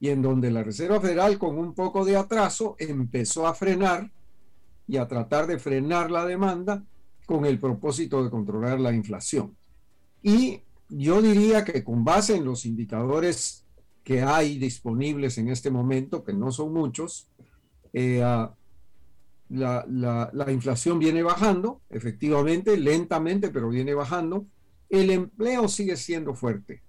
[0.00, 4.10] y en donde la Reserva Federal, con un poco de atraso, empezó a frenar
[4.86, 6.84] y a tratar de frenar la demanda
[7.26, 9.56] con el propósito de controlar la inflación.
[10.22, 13.64] Y yo diría que con base en los indicadores
[14.04, 17.28] que hay disponibles en este momento, que no son muchos,
[17.92, 18.54] eh, ah,
[19.48, 19.84] la,
[20.32, 24.46] la, inflación viene bajando, efectivamente, lentamente, pero viene bajando.
[24.88, 26.82] El empleo sigue siendo fuerte.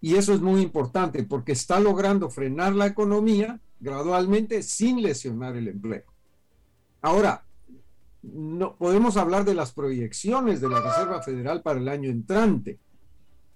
[0.00, 5.68] Y eso es muy importante porque está logrando frenar la economía gradualmente sin lesionar el
[5.68, 6.13] empleo.
[7.04, 7.44] Ahora,
[8.22, 12.78] no podemos hablar de las proyecciones de la Reserva Federal para el año entrante,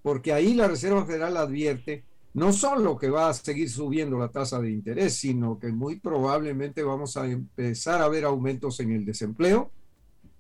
[0.03, 4.61] porque ahí la Reserva Federal advierte no solo que va a seguir subiendo la tasa
[4.61, 9.71] de interés, sino que muy probablemente vamos a empezar a ver aumentos en el desempleo,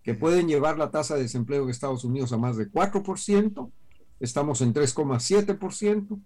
[0.03, 3.71] que pueden llevar la tasa de desempleo de Estados Unidos a más de 4%,
[4.21, 6.21] estamos en 3,7%,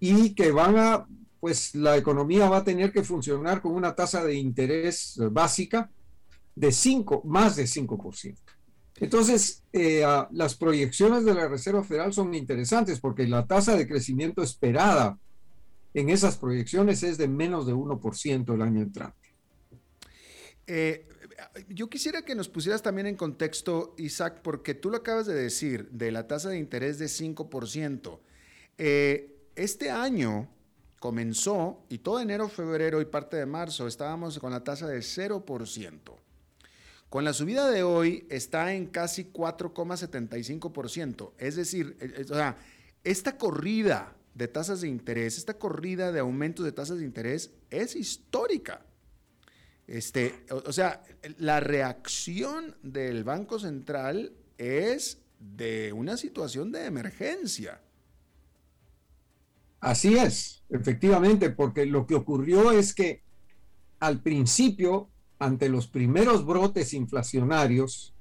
[0.00, 1.06] y que van a,
[1.44, 5.90] pues la economía va a tener que funcionar con una tasa de interés básica
[6.54, 8.34] de 5, más de 5%.
[8.98, 14.42] Entonces, eh, las proyecciones de la Reserva Federal son interesantes porque la tasa de crecimiento
[14.42, 15.18] esperada
[15.92, 19.28] en esas proyecciones es de menos de 1% el año entrante.
[20.66, 21.06] Eh,
[21.68, 25.90] yo quisiera que nos pusieras también en contexto, Isaac, porque tú lo acabas de decir,
[25.90, 28.18] de la tasa de interés de 5%.
[28.78, 30.48] Eh, este año
[31.04, 36.00] comenzó, y todo enero, febrero y parte de marzo estábamos con la tasa de 0%.
[37.10, 41.32] Con la subida de hoy está en casi 4,75%.
[41.36, 42.56] Es decir, eh, eh, o sea,
[43.04, 47.96] esta corrida de tasas de interés, esta corrida de aumentos de tasas de interés es
[47.96, 48.86] histórica.
[49.86, 51.04] Este, o, sea,
[51.36, 57.82] la reacción del Banco Central es de una situación de emergencia.
[59.84, 63.22] Así es, efectivamente, porque lo que ocurrió es que
[64.00, 68.14] al principio, ante los primeros brotes inflacionarios,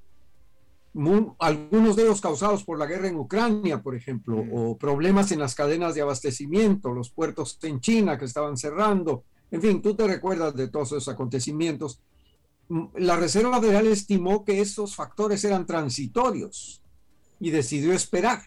[1.39, 5.55] algunos de ellos causados por la guerra en Ucrania, por ejemplo, o problemas en las
[5.55, 10.53] cadenas de abastecimiento, los puertos en China que estaban cerrando, en fin, tú te recuerdas
[10.57, 12.01] de todos esos acontecimientos.
[12.97, 16.83] La Reserva Federal estimó que esos factores eran transitorios
[17.39, 18.41] y decidió esperar.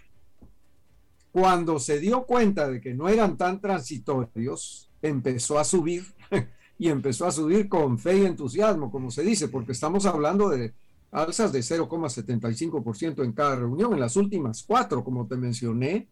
[1.39, 6.03] Cuando se dio cuenta de que no eran tan transitorios, empezó a subir
[6.79, 10.73] y empezó a subir con fe y entusiasmo, como se dice, porque estamos hablando de
[11.11, 13.93] alzas de 0,75% en cada reunión.
[13.93, 16.09] En las últimas cuatro, como te mencioné,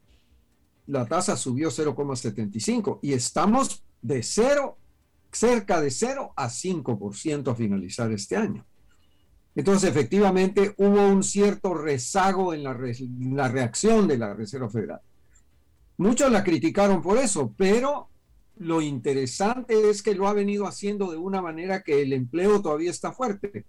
[0.89, 4.77] la tasa subió 0,75 y estamos de cero,
[5.33, 8.67] cerca de 0 a 5% a finalizar este año.
[9.55, 12.75] Entonces, efectivamente, hubo un cierto rezago en la
[13.49, 15.01] reacción de la Reserva Federal.
[15.97, 18.09] Muchos la criticaron por eso, pero
[18.57, 22.91] lo interesante es que lo ha venido haciendo de una manera que el empleo todavía
[22.91, 23.67] está fuerte.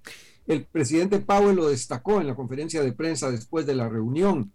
[0.47, 4.51] El presidente Powell lo destacó en la conferencia de prensa después de la reunión.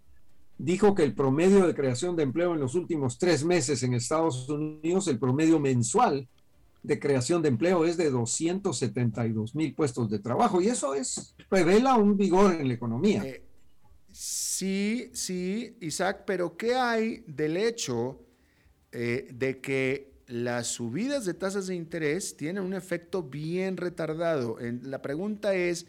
[0.58, 4.48] Dijo que el promedio de creación de empleo en los últimos tres meses en Estados
[4.48, 6.28] Unidos, el promedio mensual
[6.82, 11.96] de creación de empleo es de 272 mil puestos de trabajo y eso es revela
[11.96, 13.22] un vigor en la economía.
[13.24, 13.42] Eh,
[14.12, 18.20] Sí, sí, Isaac, pero ¿qué hay del hecho
[18.92, 24.58] eh, de que las subidas de tasas de interés tienen un efecto bien retardado?
[24.61, 25.86] la pregunta es,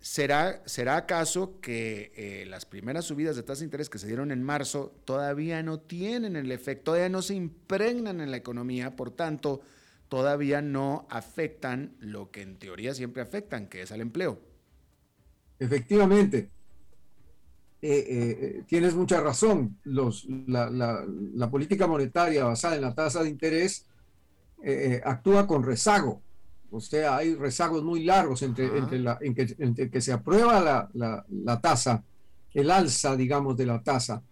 [0.00, 4.30] ¿será, ¿será acaso que eh, las primeras subidas de tasas de interés que se dieron
[4.30, 9.10] en marzo todavía no tienen el efecto, todavía no se impregnan en la economía, por
[9.10, 9.60] tanto,
[10.08, 14.40] todavía no afectan lo que en teoría siempre afectan, que es al empleo?
[15.58, 16.50] Efectivamente.
[17.86, 19.76] Eh, eh, tienes mucha razón.
[19.84, 23.84] Los, la, política monetaria basada en la tasa de interés
[24.62, 26.22] eh, actúa con rezago.
[26.70, 31.60] O sea, hay rezagos muy largos entre, entre, la, en que, que, se aprueba la,
[31.60, 32.02] tasa,
[32.54, 34.22] el alza, digamos, de la tasa,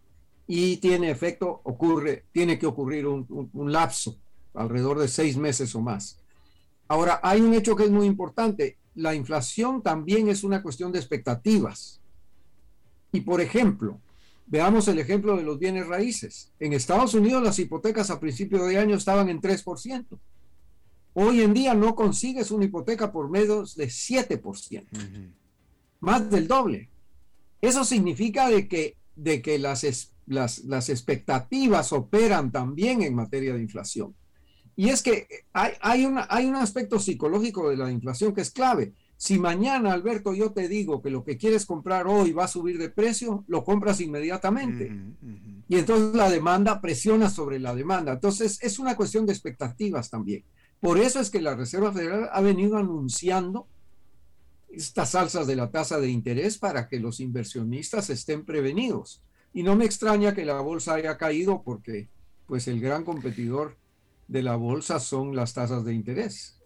[0.46, 4.16] y tiene efecto, ocurre, tiene que ocurrir un, un lapso,
[4.54, 6.18] alrededor de seis meses o más.
[6.88, 8.78] Ahora, hay un hecho que es muy importante.
[8.94, 12.01] La inflación también es una cuestión de expectativas.
[13.12, 14.00] Y por ejemplo,
[14.46, 16.52] veamos el ejemplo de los bienes raíces.
[16.58, 20.18] En Estados Unidos las hipotecas a principio de año estaban en 3%.
[21.14, 24.86] Hoy en día no consigues una hipoteca por menos de 7%,
[26.00, 26.88] más del doble.
[27.60, 29.84] Eso significa de que, de que las,
[30.26, 34.14] las, las, expectativas operan también en materia de inflación.
[34.74, 38.50] Y es que hay, hay, una, hay un aspecto psicológico de la inflación que es
[38.50, 38.94] clave.
[39.22, 42.76] Si mañana, Alberto, yo te digo que lo que quieres comprar hoy va a subir
[42.76, 44.92] de precio, lo compras inmediatamente.
[45.68, 48.14] Y entonces la demanda presiona sobre la demanda.
[48.14, 50.42] Entonces es una cuestión de expectativas también.
[50.80, 53.68] Por eso es que la Reserva Federal ha venido anunciando
[54.68, 59.22] estas alzas de la tasa de interés para que los inversionistas estén prevenidos.
[59.54, 62.08] Y no me extraña que la bolsa haya caído porque
[62.48, 63.76] pues el gran competidor
[64.26, 66.60] de la bolsa son las tasas de interés.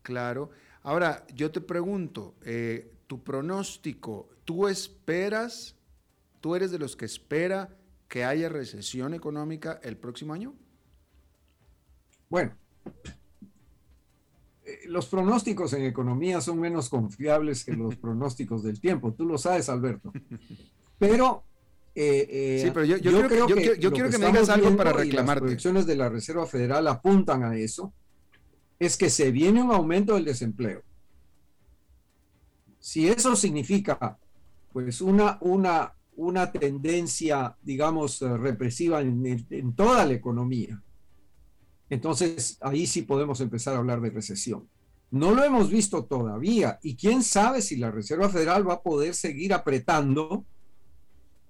[0.00, 0.50] Claro.
[0.84, 5.76] Ahora, yo te pregunto, eh, tu pronóstico, ¿tú esperas,
[6.40, 7.76] tú eres de los que espera
[8.08, 10.54] que haya recesión económica el próximo año?
[12.28, 12.56] Bueno,
[14.64, 19.12] eh, los pronósticos en economía son menos confiables que los pronósticos del tiempo.
[19.12, 20.12] Tú lo sabes, Alberto.
[20.98, 21.44] Pero
[21.94, 25.26] eh, sí, pero yo, creo, que, yo quiero que, me digas algo para reclamarte.
[25.26, 27.92] las proyecciones de la Reserva Federal apuntan a eso
[28.82, 30.82] es que se viene un aumento del desempleo.
[32.80, 34.18] Si eso significa
[34.72, 40.82] pues una, una, una tendencia, digamos, eh, represiva en, toda la economía,
[41.90, 44.68] entonces ahí sí podemos empezar a hablar de recesión.
[45.12, 49.14] No lo hemos visto todavía y quién sabe si la Reserva Federal va a poder
[49.14, 50.44] seguir apretando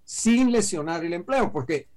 [0.05, 1.89] sin lesionar el empleo, porque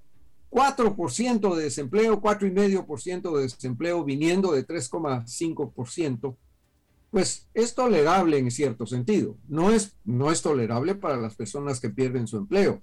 [0.49, 6.37] 4% de desempleo, 4,5% de desempleo viniendo de 3,5%,
[7.11, 9.37] pues es tolerable en cierto sentido.
[9.47, 12.81] No es, no es tolerable para las personas que pierden su empleo,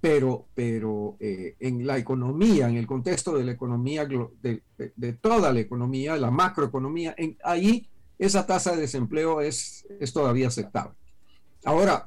[0.00, 5.60] pero, pero eh, en la economía, en el contexto de la economía, de, toda la
[5.60, 7.88] economía, la macroeconomía, ahí
[8.18, 10.94] esa tasa de desempleo es, es todavía aceptable.
[11.64, 12.06] Ahora,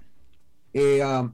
[0.74, 1.32] eh, ah,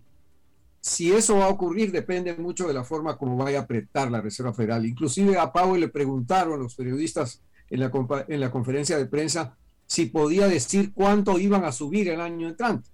[0.82, 4.22] si eso va a ocurrir depende mucho de la forma como vaya a apretar la
[4.22, 4.86] Reserva Federal.
[4.86, 7.92] Inclusive a Powell le preguntaron los periodistas en la,
[8.28, 12.90] en la conferencia de prensa si podía decir cuánto iban a subir el año entrante.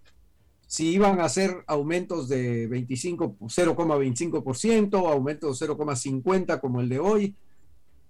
[0.68, 7.36] si iban a hacer aumentos de 25, 0,25%, aumentos de 0,50 como el de hoy,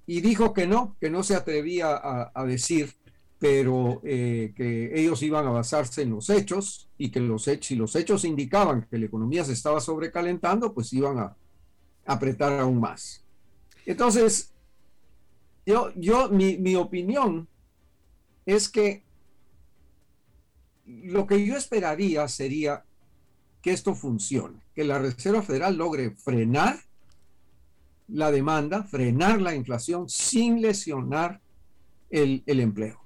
[0.07, 1.99] y dijo que no, que no se atrevía
[2.33, 2.93] a, decir,
[3.39, 7.75] pero eh, que ellos iban a basarse en los hechos y que los hechos, si
[7.75, 11.35] los hechos indicaban que la economía se estaba sobrecalentando, pues iban a
[12.05, 13.23] apretar aún más.
[13.85, 14.53] Entonces,
[15.65, 17.47] yo, yo mi, mi opinión
[18.45, 19.03] es que
[20.85, 22.85] lo que yo esperaría sería
[23.61, 26.79] que esto funcione, que la Reserva Federal logre frenar
[28.07, 31.41] la demanda, frenar la inflación sin lesionar
[32.11, 33.01] el, empleo.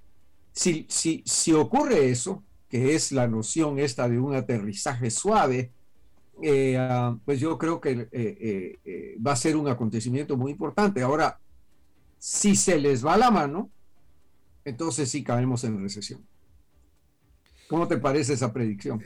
[0.51, 5.71] Si, si, si, ocurre eso, que es la noción esta de un aterrizaje suave,
[6.41, 11.01] eh, ah, pues yo creo que eh, eh, va a ser un acontecimiento muy importante.
[11.01, 11.39] Ahora,
[12.17, 13.69] si se les va la mano,
[14.65, 16.25] entonces sí caemos en recesión.
[17.67, 19.03] ¿Cómo te parece esa predicción?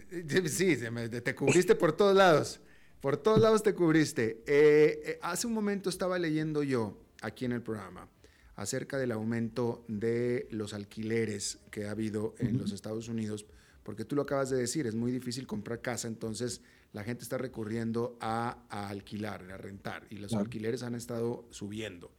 [0.48, 0.78] Sí,
[1.24, 2.62] te cubriste por todos lados.
[3.02, 5.20] Por todos lados te cubriste.
[5.22, 8.08] Hace un momento estaba leyendo yo aquí en el programa
[8.56, 13.46] acerca del aumento de los alquileres que ha habido en los Estados Unidos,
[13.84, 16.62] porque tú lo acabas de decir, es muy difícil comprar casa, entonces
[16.94, 22.12] la gente está recurriendo a, alquilar, a rentar, y los alquileres han estado subiendo.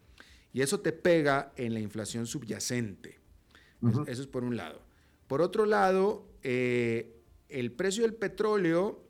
[0.53, 3.19] Y eso te pega en la inflación subyacente.
[4.07, 4.83] Eso es por un lado.
[5.27, 9.05] Por otro lado, eh, el precio del petróleo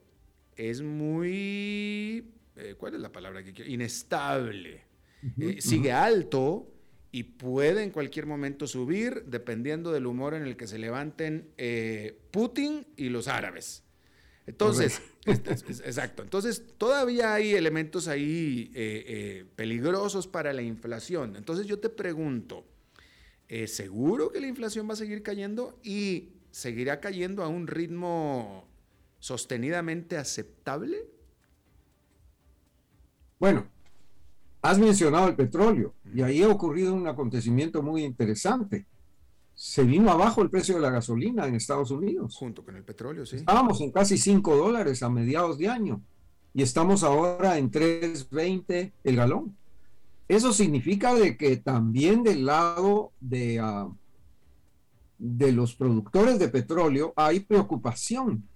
[0.57, 3.71] es muy, eh, ¿cuál es la palabra que quiero?
[3.71, 4.83] Inestable.
[5.39, 6.74] Eh, sigue alto
[7.15, 11.49] y puede en cualquier momento subir dependiendo del humor en el que se levanten
[12.33, 13.85] Putin y los árabes.
[14.49, 16.25] Entonces, exacto.
[16.25, 18.73] Entonces, todavía hay elementos ahí
[19.55, 21.37] peligrosos para la inflación.
[21.37, 22.67] Entonces, yo te pregunto,
[23.69, 25.79] ¿seguro que la inflación va a seguir cayendo?
[25.85, 28.67] Y seguirá cayendo a un ritmo
[29.21, 31.07] sostenidamente aceptable?
[33.39, 33.69] Bueno,
[34.65, 38.87] has mencionado el petróleo y ahí ha ocurrido un acontecimiento muy interesante.
[39.55, 42.35] Se vino abajo el precio de la gasolina en Estados Unidos.
[42.35, 43.37] Junto con el petróleo, sí.
[43.37, 46.01] Estábamos en casi 5 dólares a mediados de año
[46.55, 49.55] y estamos ahora en 3.20 el galón.
[50.29, 53.87] Eso significa de que también del lado de, ah,
[55.19, 58.49] de los productores de petróleo hay preocupación,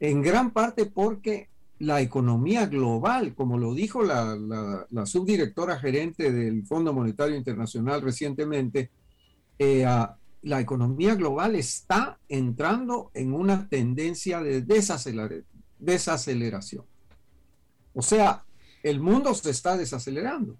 [0.00, 1.48] en gran parte porque
[1.78, 8.90] la economía global, como lo dijo la, subdirectora gerente del Fondo Monetario Internacional recientemente,
[9.58, 9.84] eh,
[10.42, 14.62] la economía global está entrando en una tendencia de
[15.78, 16.84] desaceleración.
[17.94, 18.44] O sea,
[18.82, 20.56] el mundo se está desacelerando.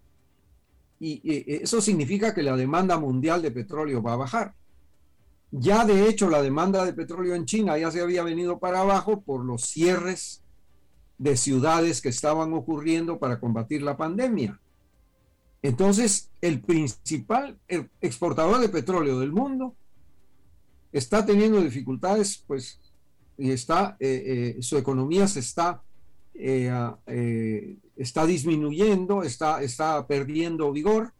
[0.99, 1.21] y
[1.63, 4.55] eso significa que la demanda mundial de petróleo va a bajar.
[5.51, 9.21] Ya de hecho la demanda de petróleo en China ya se había venido para abajo
[9.21, 10.43] por los cierres
[11.19, 14.61] de ciudades que estaban ocurriendo para combatir la pandemia.
[15.63, 17.59] Entonces, el principal
[18.01, 19.75] exportador de petróleo del mundo
[20.93, 22.79] está teniendo dificultades, pues,
[23.39, 25.83] y está, eh, eh, su economía se está,
[26.35, 31.13] eh, está disminuyendo, está, está perdiendo vigor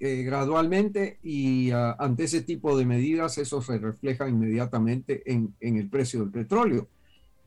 [0.00, 6.30] gradualmente y ante ese tipo de medidas eso se refleja inmediatamente en, el precio del
[6.30, 6.86] petróleo.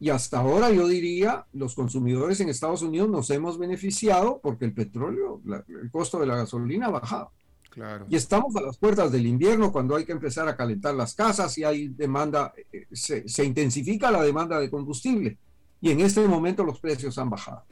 [0.01, 4.73] Y hasta ahora yo diría, los consumidores en Estados Unidos nos hemos beneficiado porque el
[4.73, 7.31] petróleo, el costo de la gasolina ha bajado.
[7.69, 8.07] Claro.
[8.09, 11.55] Y estamos a las puertas del invierno cuando hay que empezar a calentar las casas
[11.59, 15.37] y hay demanda, eh, se, se intensifica la demanda de combustible.
[15.79, 17.63] Y en este momento los precios han bajado.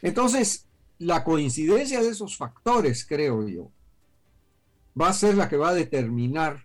[0.00, 0.64] Entonces,
[1.00, 3.72] la coincidencia de esos factores, creo yo,
[4.98, 6.64] va a ser la que va a determinar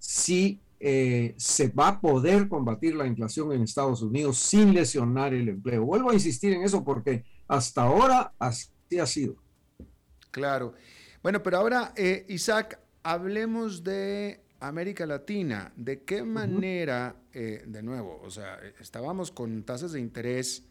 [0.00, 5.48] si eh, se va a poder combatir la inflación en Estados Unidos sin lesionar el
[5.48, 5.84] empleo.
[5.84, 8.70] Vuelvo a insistir en eso porque hasta ahora así
[9.00, 9.34] ha sido.
[10.30, 10.74] Claro.
[11.24, 15.72] Bueno, pero ahora, eh, Isaac, hablemos de América Latina.
[15.74, 20.68] ¿De qué manera, eh, de nuevo, o sea, estábamos con tasas de interés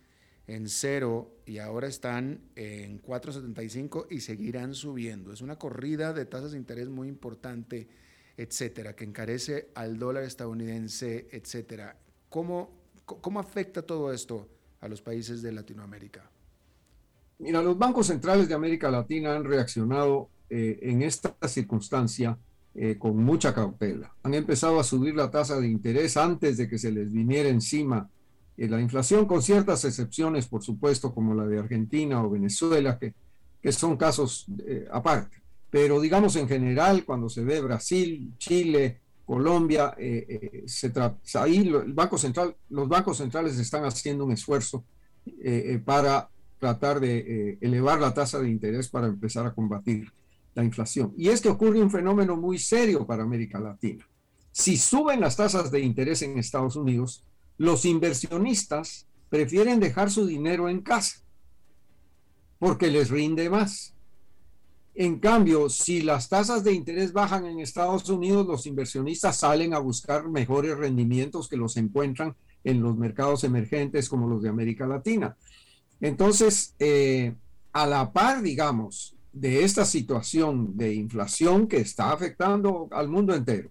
[0.47, 5.33] en cero y ahora están en 4.75 y seguirán subiendo.
[5.33, 7.89] Es una corrida de tasas de interés muy importante,
[8.37, 11.97] etcétera, que encarece al dólar estadounidense, etcétera.
[12.29, 12.69] ¿Cómo,
[13.05, 14.47] cómo afecta todo esto
[14.81, 16.29] a los países de Latinoamérica?
[17.39, 22.37] Mira, los bancos centrales de América Latina han reaccionado eh, en esta circunstancia
[22.73, 24.13] eh, con mucha cautela.
[24.23, 28.09] Han empezado a subir la tasa de interés antes de que se les viniera encima
[28.57, 33.13] eh, la inflación, con ciertas excepciones, por supuesto, como la de Argentina o Venezuela, que,
[33.61, 35.37] que son casos eh, aparte.
[35.75, 39.93] Pero digamos en general, cuando se ve Brasil, Chile, Colombia,
[40.65, 40.93] se
[41.33, 44.85] ahí el Banco Central, los bancos centrales están haciendo un esfuerzo
[45.83, 50.13] para tratar de elevar la tasa de interés para empezar a combatir
[50.53, 51.13] la inflación.
[51.17, 54.07] Y es que ocurre un fenómeno muy serio para América Latina.
[54.53, 57.25] Si suben las tasas de interés en Estados Unidos,
[57.57, 61.17] los inversionistas prefieren dejar su dinero en casa
[62.59, 63.91] porque les rinde más.
[64.97, 69.79] En cambio, si las tasas de interés bajan en Estados Unidos, los inversionistas salen a
[69.79, 72.33] buscar mejores rendimientos que los encuentran
[72.63, 75.35] en los mercados emergentes como los de América Latina.
[75.99, 77.33] Entonces, eh,
[77.73, 83.69] a la par, digamos, de esta situación de inflación que está afectando al mundo entero,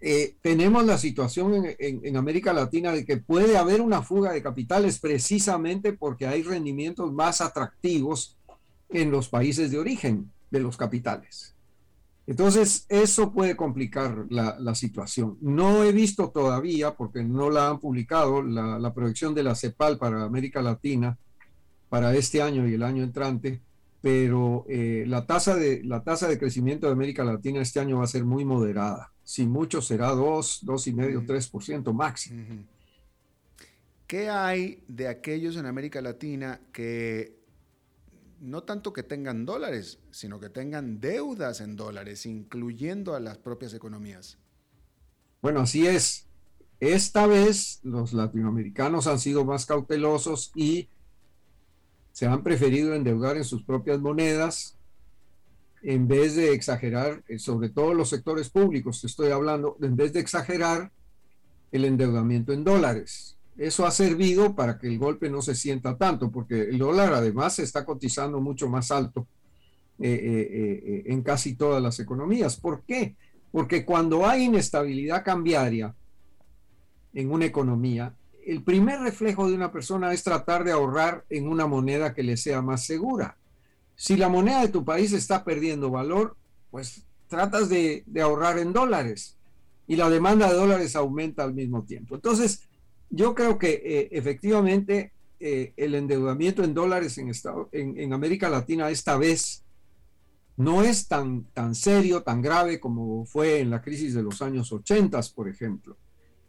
[0.00, 5.00] eh, tenemos la situación en, América Latina de que puede haber una fuga de capitales
[5.00, 8.36] precisamente porque hay rendimientos más atractivos
[8.90, 11.54] en los países de origen de los capitales.
[12.26, 15.38] Entonces, eso puede complicar la, situación.
[15.40, 20.24] No he visto todavía, porque no la han publicado, la, proyección de la CEPAL para
[20.24, 21.16] América Latina
[21.88, 23.60] para este año y el año entrante,
[24.02, 28.04] pero eh, la, tasa de, la tasa de crecimiento de América Latina este año va
[28.04, 32.44] a ser muy moderada si mucho será 2, 2,5, 3% máximo.
[34.06, 37.35] ¿Qué hay de aquellos en América Latina que
[38.40, 43.74] no tanto que tengan dólares, sino que tengan deudas en dólares, incluyendo a las propias
[43.74, 44.38] economías?
[45.42, 46.26] Bueno, así es.
[46.80, 50.88] Esta vez los latinoamericanos han sido más cautelosos y
[52.12, 54.76] se han preferido endeudar en sus propias monedas
[55.82, 60.20] en vez de exagerar, eh, sobre todo los sectores públicos, estoy hablando, en vez de
[60.20, 60.90] exagerar
[61.70, 63.35] el endeudamiento en dólares.
[63.56, 67.58] Eso ha servido para que el golpe no se sienta tanto, porque el dólar además
[67.58, 69.26] está cotizando mucho más alto
[69.98, 72.56] eh, eh, en casi todas las economías.
[72.56, 73.16] ¿Por qué?
[73.50, 75.94] Porque cuando hay inestabilidad cambiaria
[77.14, 78.14] en una economía,
[78.46, 82.36] el primer reflejo de una persona es tratar de ahorrar en una moneda que le
[82.36, 83.36] sea más segura.
[83.96, 86.36] Si la moneda de tu país está perdiendo valor,
[86.70, 89.36] pues tratas de, ahorrar en dólares
[89.88, 92.14] y la demanda de dólares aumenta al mismo tiempo.
[92.14, 92.68] Entonces,
[93.10, 97.30] yo creo que eh, efectivamente eh, el endeudamiento en dólares en,
[97.72, 99.64] en, América Latina esta vez
[100.56, 104.72] no es tan, tan serio, tan grave como fue en la crisis de los años
[104.72, 105.96] 80, por ejemplo,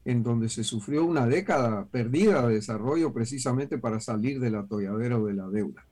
[0.05, 5.34] en donde se sufrió una década perdida de desarrollo precisamente para salir del atolladero de
[5.34, 5.86] la deuda.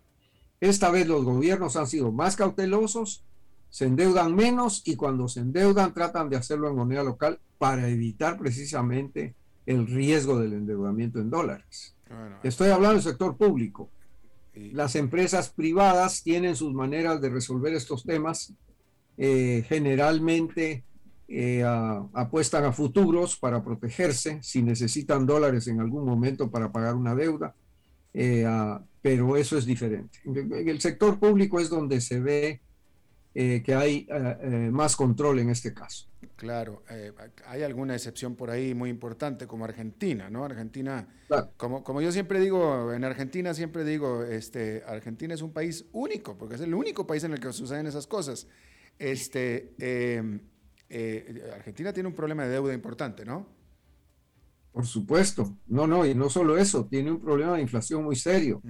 [0.62, 3.26] Esta vez los gobiernos han sido más cautelosos,
[3.70, 8.38] se endeudan menos y cuando se endeudan tratan de hacerlo en moneda local para evitar
[8.38, 9.36] precisamente
[9.66, 11.96] el riesgo del endeudamiento en dólares.
[12.44, 13.90] Estoy hablando del sector público.
[14.54, 18.54] Las empresas privadas tienen sus maneras de resolver estos temas.
[19.18, 20.84] Eh, generalmente
[21.28, 21.64] eh,
[22.14, 27.56] apuestan a futuros para protegerse si necesitan dólares en algún momento para pagar una deuda.
[28.14, 28.46] Eh,
[29.02, 30.20] pero eso es diferente.
[30.24, 32.62] En el sector público es donde se ve
[33.38, 36.08] eh, que hay eh, eh, más control en este caso.
[36.38, 36.84] Claro,
[37.48, 40.46] hay alguna excepción por ahí muy importante como Argentina, ¿no?
[40.46, 41.06] Argentina,
[41.58, 46.38] como, como yo siempre digo, en Argentina siempre digo, este, Argentina es un país único,
[46.38, 48.48] porque es el único país en el que suceden esas cosas.
[49.00, 50.40] Este, em,
[51.54, 53.48] Argentina tiene un problema de deuda importante, ¿no?
[54.72, 55.58] Por supuesto.
[55.68, 58.62] No, no, y no solo eso, tiene un problema de inflación muy serio.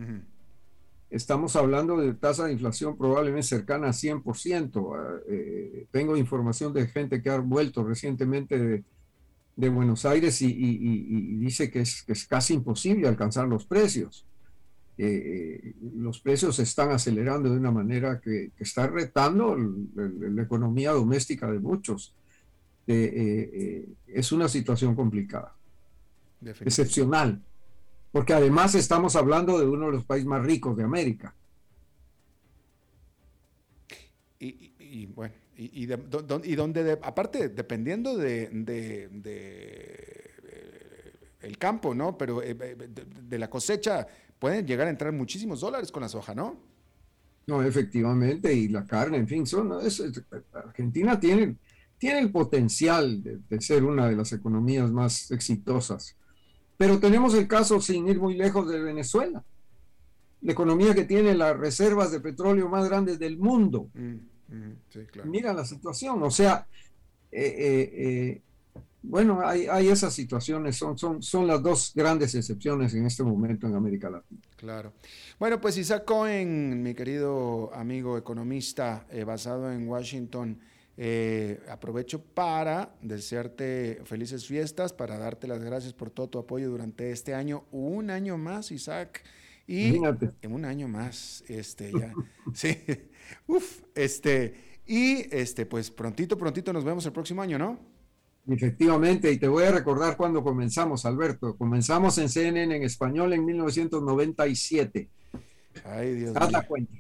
[1.16, 4.96] Estamos hablando de tasa de inflación probablemente cercana a 100%.
[4.98, 8.84] Ah, eh, tengo información de gente que ha vuelto recientemente
[9.56, 14.26] de, Buenos Aires y, dice que es, casi imposible alcanzar los precios.
[14.98, 15.06] Eh,
[15.64, 21.50] eh, los precios se están acelerando de una manera que, está retando la economía doméstica
[21.50, 22.14] de muchos.
[22.86, 25.56] es una situación complicada
[26.62, 27.42] excepcional,
[28.16, 31.36] porque además estamos hablando de uno de los países más ricos de América.
[34.40, 38.50] Y, bueno, y, donde, aparte, dependiendo de,
[39.26, 40.32] eh,
[41.42, 42.18] el campo, ¿no?
[42.18, 42.88] Pero eh, eh,
[43.22, 44.08] de, la cosecha
[44.40, 46.58] pueden llegar a entrar muchísimos dólares con la soja, ¿no?
[47.48, 49.74] No, efectivamente, y la carne, en fin, son,
[50.54, 51.58] Argentina tiene,
[51.98, 56.16] tiene el potencial de, ser una de las economías más exitosas
[56.78, 59.44] pero tenemos el caso, sin ir muy lejos, de Venezuela,
[60.42, 63.90] la economía que tiene las reservas de petróleo más grandes del mundo.
[63.94, 64.16] Mm,
[64.50, 64.78] mm,
[65.26, 66.68] Mira la situación, o sea,
[67.32, 68.42] eh, eh, eh,
[69.02, 73.76] bueno, hay, esas situaciones, son, son, son las dos grandes excepciones en este momento en
[73.76, 74.42] América Latina.
[74.56, 74.94] Claro.
[75.40, 80.60] Bueno, pues Isaac Cohen, mi querido amigo economista basado en Washington,
[80.98, 87.12] Eh, aprovecho para desearte felices fiestas, para darte las gracias por todo tu apoyo durante
[87.12, 89.24] este año, un año más, Isaac.
[89.68, 89.96] Y
[90.42, 92.14] en un año más, este, ya,
[92.54, 92.78] sí,
[93.48, 94.54] uf, este,
[94.86, 97.80] y este, pues prontito, prontito nos vemos el próximo año, ¿no?
[98.48, 101.58] Efectivamente, y te voy a recordar cuando comenzamos, Alberto.
[101.58, 105.10] Comenzamos en CNN en español en 1997.
[105.84, 106.94] Ay, Dios Haz la cuenta.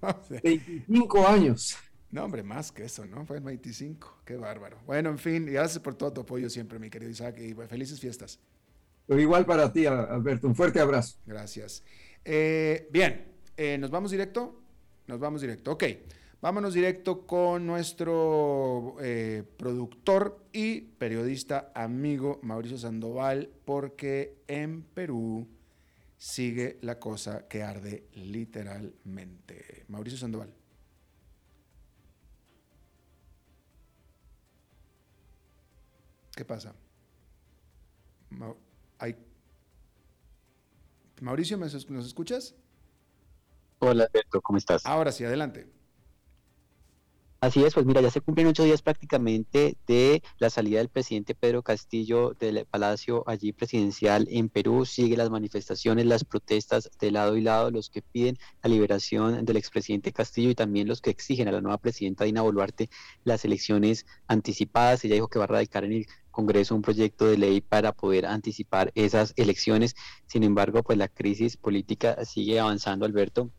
[0.42, 1.76] 25 años.
[2.10, 3.26] No, hombre, más que eso, ¿no?
[3.26, 4.22] Fue en 25.
[4.24, 4.78] Qué bárbaro.
[4.86, 8.40] Bueno, en fin, gracias por todo tu apoyo siempre, mi querido Isaac, y felices fiestas.
[9.06, 10.46] Pero igual para ti, Alberto.
[10.46, 11.18] Un fuerte abrazo.
[11.26, 11.82] Gracias.
[12.24, 14.62] Eh, bien, eh, ¿nos vamos directo?
[15.06, 15.72] Nos vamos directo.
[15.72, 15.84] Ok,
[16.40, 25.46] vámonos directo con nuestro eh, productor y periodista amigo Mauricio Sandoval, porque en Perú
[26.18, 29.84] sigue la cosa que arde literalmente.
[29.88, 30.57] Mauricio Sandoval.
[36.38, 36.72] ¿Qué pasa?
[41.20, 41.74] Mauricio, ¿nos
[42.06, 42.54] escuchas?
[43.80, 44.86] Hola, Alberto, ¿cómo estás?
[44.86, 45.68] Ahora sí, adelante.
[47.40, 51.36] Así es, pues mira, ya se cumplen ocho días prácticamente de la salida del presidente
[51.36, 54.84] Pedro Castillo del Palacio allí presidencial en Perú.
[54.84, 59.56] Sigue las manifestaciones, las protestas de lado y lado, los que piden la liberación del
[59.56, 62.90] expresidente Castillo y también los que exigen a la nueva presidenta Dina Boluarte
[63.22, 65.04] las elecciones anticipadas.
[65.04, 68.26] Ella dijo que va a radicar en el Congreso un proyecto de ley para poder
[68.26, 69.94] anticipar esas elecciones.
[70.26, 73.52] Sin embargo, pues la crisis política sigue avanzando, Alberto.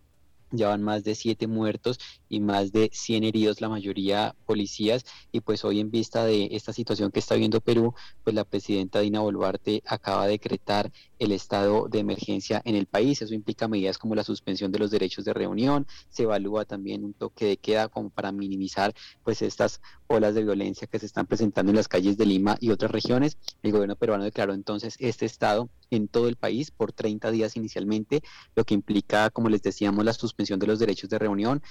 [0.51, 5.05] Ya van más de siete muertos y más de 100 heridos, la mayoría policías.
[5.31, 7.93] Y pues hoy en vista de esta situación que está viendo Perú,
[8.23, 13.21] pues la presidenta Dina Boluarte acaba de decretar el estado de emergencia en el país.
[13.21, 17.13] Eso implica medidas como la suspensión de los derechos de reunión, se evalúa también un
[17.13, 18.93] toque de queda como para minimizar
[19.23, 22.71] pues estas olas de violencia que se están presentando en las calles de Lima y
[22.71, 23.37] otras regiones.
[23.61, 28.21] El gobierno peruano declaró entonces este estado en todo el país por 30 días inicialmente,
[28.55, 31.61] lo que implica, como les decíamos, la suspensión de los derechos de reunión.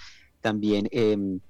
[0.41, 1.41] También em,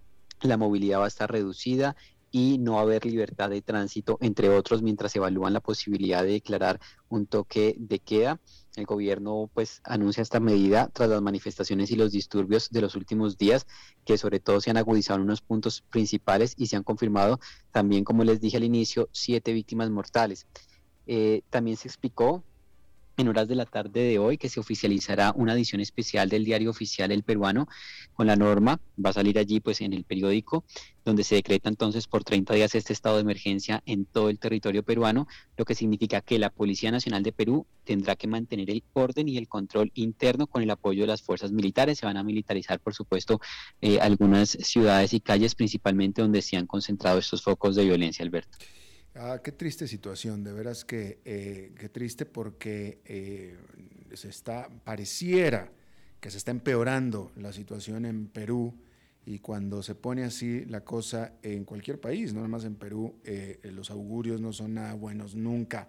[0.40, 1.96] la movilidad va a estar reducida
[2.30, 7.26] y no haber libertad de tránsito, entre otros, mientras evalúan la posibilidad de declarar un
[7.26, 8.40] toque de queda.
[8.76, 13.38] El gobierno pues anuncia esta medida tras las manifestaciones y los disturbios de los últimos
[13.38, 13.66] días,
[14.04, 17.40] que sobre todo se han agudizado en unos puntos principales y se han confirmado
[17.72, 20.46] también, como les dije al inicio, siete víctimas mortales.
[21.06, 22.44] Eh, también se explicó
[23.18, 26.70] en horas de la tarde de hoy que se oficializará una edición especial del diario
[26.70, 27.68] oficial El Peruano
[28.14, 30.64] con la norma, va a salir allí pues en el periódico,
[31.04, 34.82] donde se decreta entonces por 30 días este estado de emergencia en todo el territorio
[34.82, 39.28] peruano, lo que significa que la Policía Nacional de Perú tendrá que mantener el orden
[39.28, 41.98] y el control interno con el apoyo de las fuerzas militares.
[41.98, 43.40] Se van a militarizar, por supuesto,
[43.80, 48.58] eh, algunas ciudades y calles, principalmente donde se han concentrado estos focos de violencia, Alberto.
[49.20, 53.56] Ah, qué triste situación, de veras que eh, qué triste porque eh,
[54.14, 55.72] se está, pareciera
[56.20, 58.72] que se está empeorando la situación en Perú
[59.26, 63.58] y cuando se pone así la cosa en cualquier país, no más en Perú, eh,
[63.64, 65.88] los augurios no son nada buenos nunca.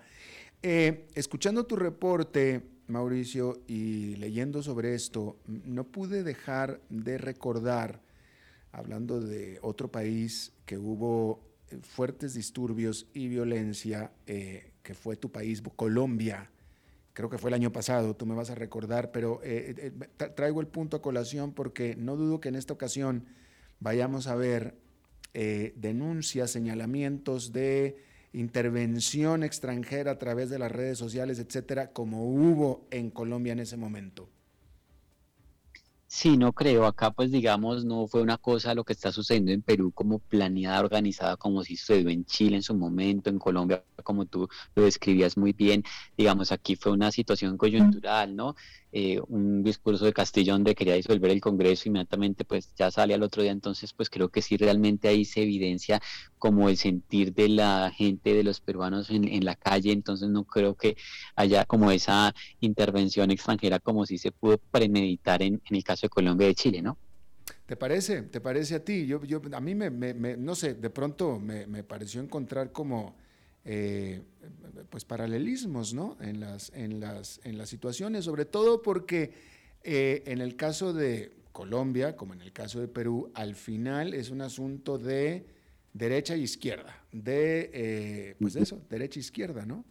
[0.64, 8.02] escuchando tu reporte, Mauricio, y leyendo sobre esto, no pude dejar de recordar,
[8.72, 11.49] hablando de otro país que hubo
[11.82, 16.49] fuertes disturbios y violencia eh, que fue tu país, Colombia.
[17.13, 20.61] Creo que fue el año pasado, tú me vas a recordar, pero eh, eh, traigo
[20.61, 23.26] el punto a colación porque no dudo que en esta ocasión
[23.80, 24.78] vayamos a ver
[25.34, 27.97] denuncias, señalamientos de
[28.34, 33.78] intervención extranjera a través de las redes sociales, etcétera, como hubo en Colombia en ese
[33.78, 34.28] momento.
[36.12, 36.86] Sí, no creo.
[36.88, 40.80] Acá, pues digamos, no fue una cosa lo que está sucediendo en Perú como planeada,
[40.80, 45.38] organizada, como si sucedió en Chile en su momento, en Colombia, como tú lo describías
[45.38, 45.84] muy bien.
[46.18, 48.55] Digamos, aquí fue una situación coyuntural, ¿no?
[48.92, 53.22] Eh, un discurso de Castillo donde quería disolver el Congreso, inmediatamente pues ya sale al
[53.22, 56.02] otro día, entonces pues creo que sí realmente ahí se evidencia
[56.40, 60.74] como el sentir de la gente, de los peruanos en, la calle, entonces no creo
[60.74, 60.98] que
[61.36, 66.46] haya como esa intervención extranjera como si se pudo premeditar en, el caso de Colombia
[66.46, 66.98] y de Chile, ¿no?
[67.68, 68.24] ¿Te parece?
[68.24, 69.06] ¿Te parece a ti?
[69.06, 69.92] Yo, yo, a mí me,
[70.36, 73.16] no sé, de pronto me, me pareció encontrar como
[73.72, 74.24] eh,
[74.89, 76.17] pues paralelismos ¿no?
[76.22, 79.32] en, las, en, las, en las situaciones, sobre todo porque
[79.84, 84.32] eh, en el caso de Colombia, como en el caso de Perú, al final es
[84.32, 85.45] un asunto de
[85.93, 89.86] derecha e izquierda, de, eh, pues eso, derecha e izquierda, ¿no?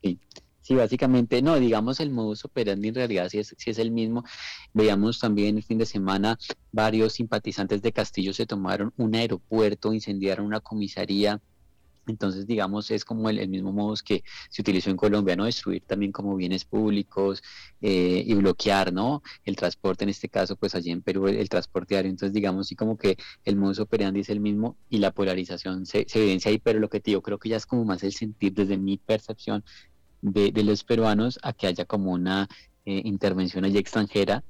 [0.00, 0.20] Sí,
[0.60, 4.24] Sí, básicamente, no, digamos el modus operandi en realidad sí es, es el mismo.
[4.72, 6.38] Veíamos también el fin de semana
[6.70, 11.40] varios simpatizantes de Castillo se tomaron un aeropuerto, incendiaron una comisaría.
[12.06, 15.44] Entonces, digamos, es como el, mismo modus que se utilizó en Colombia, ¿no?
[15.44, 17.42] Destruir también como bienes públicos
[17.80, 19.22] eh, y bloquear, ¿no?
[19.44, 22.10] El transporte, en este caso, pues allí en Perú, el, transporte aéreo.
[22.10, 26.06] Entonces, digamos, sí como que el modus operandi es el mismo y la polarización se,
[26.14, 28.52] evidencia ahí, pero lo que te digo, creo que ya es como más el sentir
[28.52, 29.64] desde mi percepción
[30.20, 32.48] de, los peruanos a que haya como una
[32.84, 34.42] eh, intervención allí extranjera,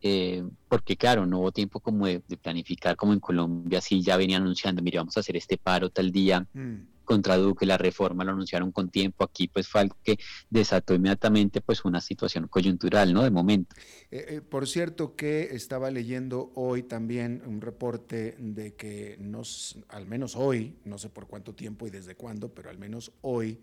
[0.00, 4.42] eh, porque claro, no hubo tiempo como de, planificar como en Colombia, sí ya venían
[4.42, 6.46] anunciando, mire, vamos a hacer este paro tal día.
[6.52, 6.97] Mm.
[7.08, 10.18] Contra Duque, la reforma lo anunciaron con tiempo, aquí pues fue algo que
[10.50, 13.22] desató inmediatamente pues una situación coyuntural, ¿no?
[13.22, 13.74] De momento.
[14.10, 20.36] Eh, por cierto que estaba leyendo hoy también un reporte de que nos, al menos
[20.36, 23.58] hoy, no sé por cuánto tiempo y desde cuándo, pero al menos hoy,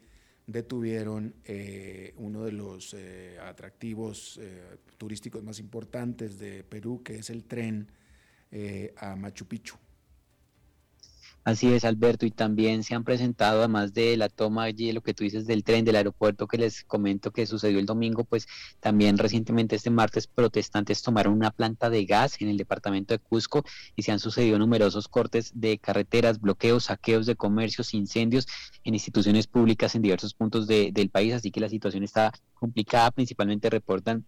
[0.48, 7.30] detuvieron eh, uno de los eh, atractivos eh, turísticos más importantes de Perú, que es
[7.30, 7.92] el tren
[8.98, 9.76] a Machu Picchu.
[11.46, 15.14] Así es, Alberto, y también se han presentado, además de la toma allí, lo que
[15.14, 18.48] tú dices del tren del aeropuerto que les comento que sucedió el domingo, pues
[18.80, 23.64] también recientemente este martes protestantes tomaron una planta de gas en el departamento de Cusco
[23.96, 28.48] y se han sucedido numerosos cortes de carreteras, bloqueos, saqueos de comercios, incendios
[28.84, 33.70] en instituciones públicas en diversos puntos del país, así que la situación está complicada, principalmente
[33.70, 34.26] reportan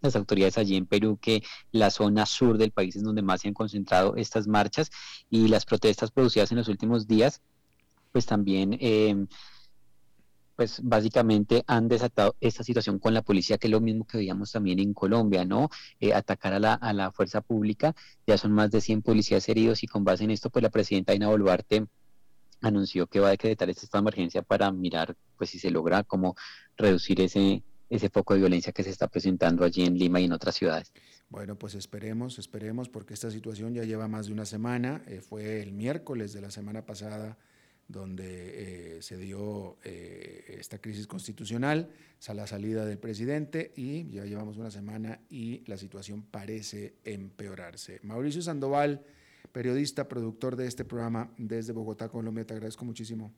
[0.00, 1.42] las autoridades allí en Perú que
[1.72, 4.90] la zona sur del país es donde más se han concentrado estas marchas
[5.30, 7.40] y las protestas producidas en los últimos días,
[8.12, 9.26] pues también, eh,
[10.56, 14.50] pues básicamente han desatado esta situación con la policía, que es lo mismo que veíamos
[14.50, 15.68] también en Colombia, ¿no?
[16.00, 17.94] Eh, atacar a la, a la fuerza pública,
[18.26, 21.14] ya son más de 100 policías heridos y con base en esto, pues la presidenta
[21.14, 21.86] Ina Boluarte
[22.60, 26.34] anunció que va a decretar esta emergencia para mirar, pues si se logra como
[26.76, 30.32] reducir ese ese foco de violencia que se está presentando allí en Lima y en
[30.32, 30.92] otras ciudades.
[31.28, 35.02] Bueno, pues esperemos, esperemos, porque esta situación ya lleva más de una semana.
[35.06, 37.36] Eh, fue el miércoles de la semana pasada
[37.88, 41.90] donde eh, se dio eh, esta crisis constitucional,
[42.26, 48.00] a la salida del presidente y ya llevamos una semana y la situación parece empeorarse.
[48.02, 49.04] Mauricio Sandoval,
[49.52, 53.32] periodista, productor de este programa desde Bogotá, Colombia, te agradezco muchísimo.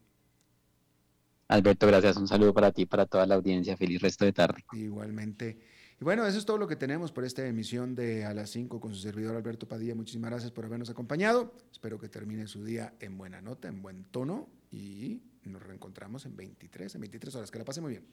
[1.51, 2.17] Alberto, gracias.
[2.17, 3.77] Un saludo para ti y para toda la audiencia.
[3.77, 4.65] Feliz resto de tarde.
[4.73, 5.59] Igualmente.
[6.01, 8.81] Y bueno, eso es todo lo que tenemos por esta emisión de A las 5
[8.81, 9.97] con su servidor Alberto Padilla.
[9.97, 11.53] Muchísimas gracias por habernos acompañado.
[11.73, 16.37] Espero que termine su día en buena nota, en buen tono y nos reencontramos en
[16.37, 17.51] 23, en 23 horas.
[17.51, 18.07] Que la pase muy bien.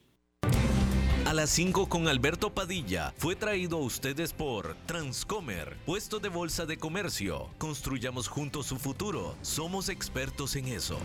[1.24, 6.66] A las 5 con Alberto Padilla fue traído a ustedes por Transcomer, puesto de bolsa
[6.66, 7.50] de comercio.
[7.58, 9.36] Construyamos juntos su futuro.
[9.42, 10.98] Somos expertos en eso.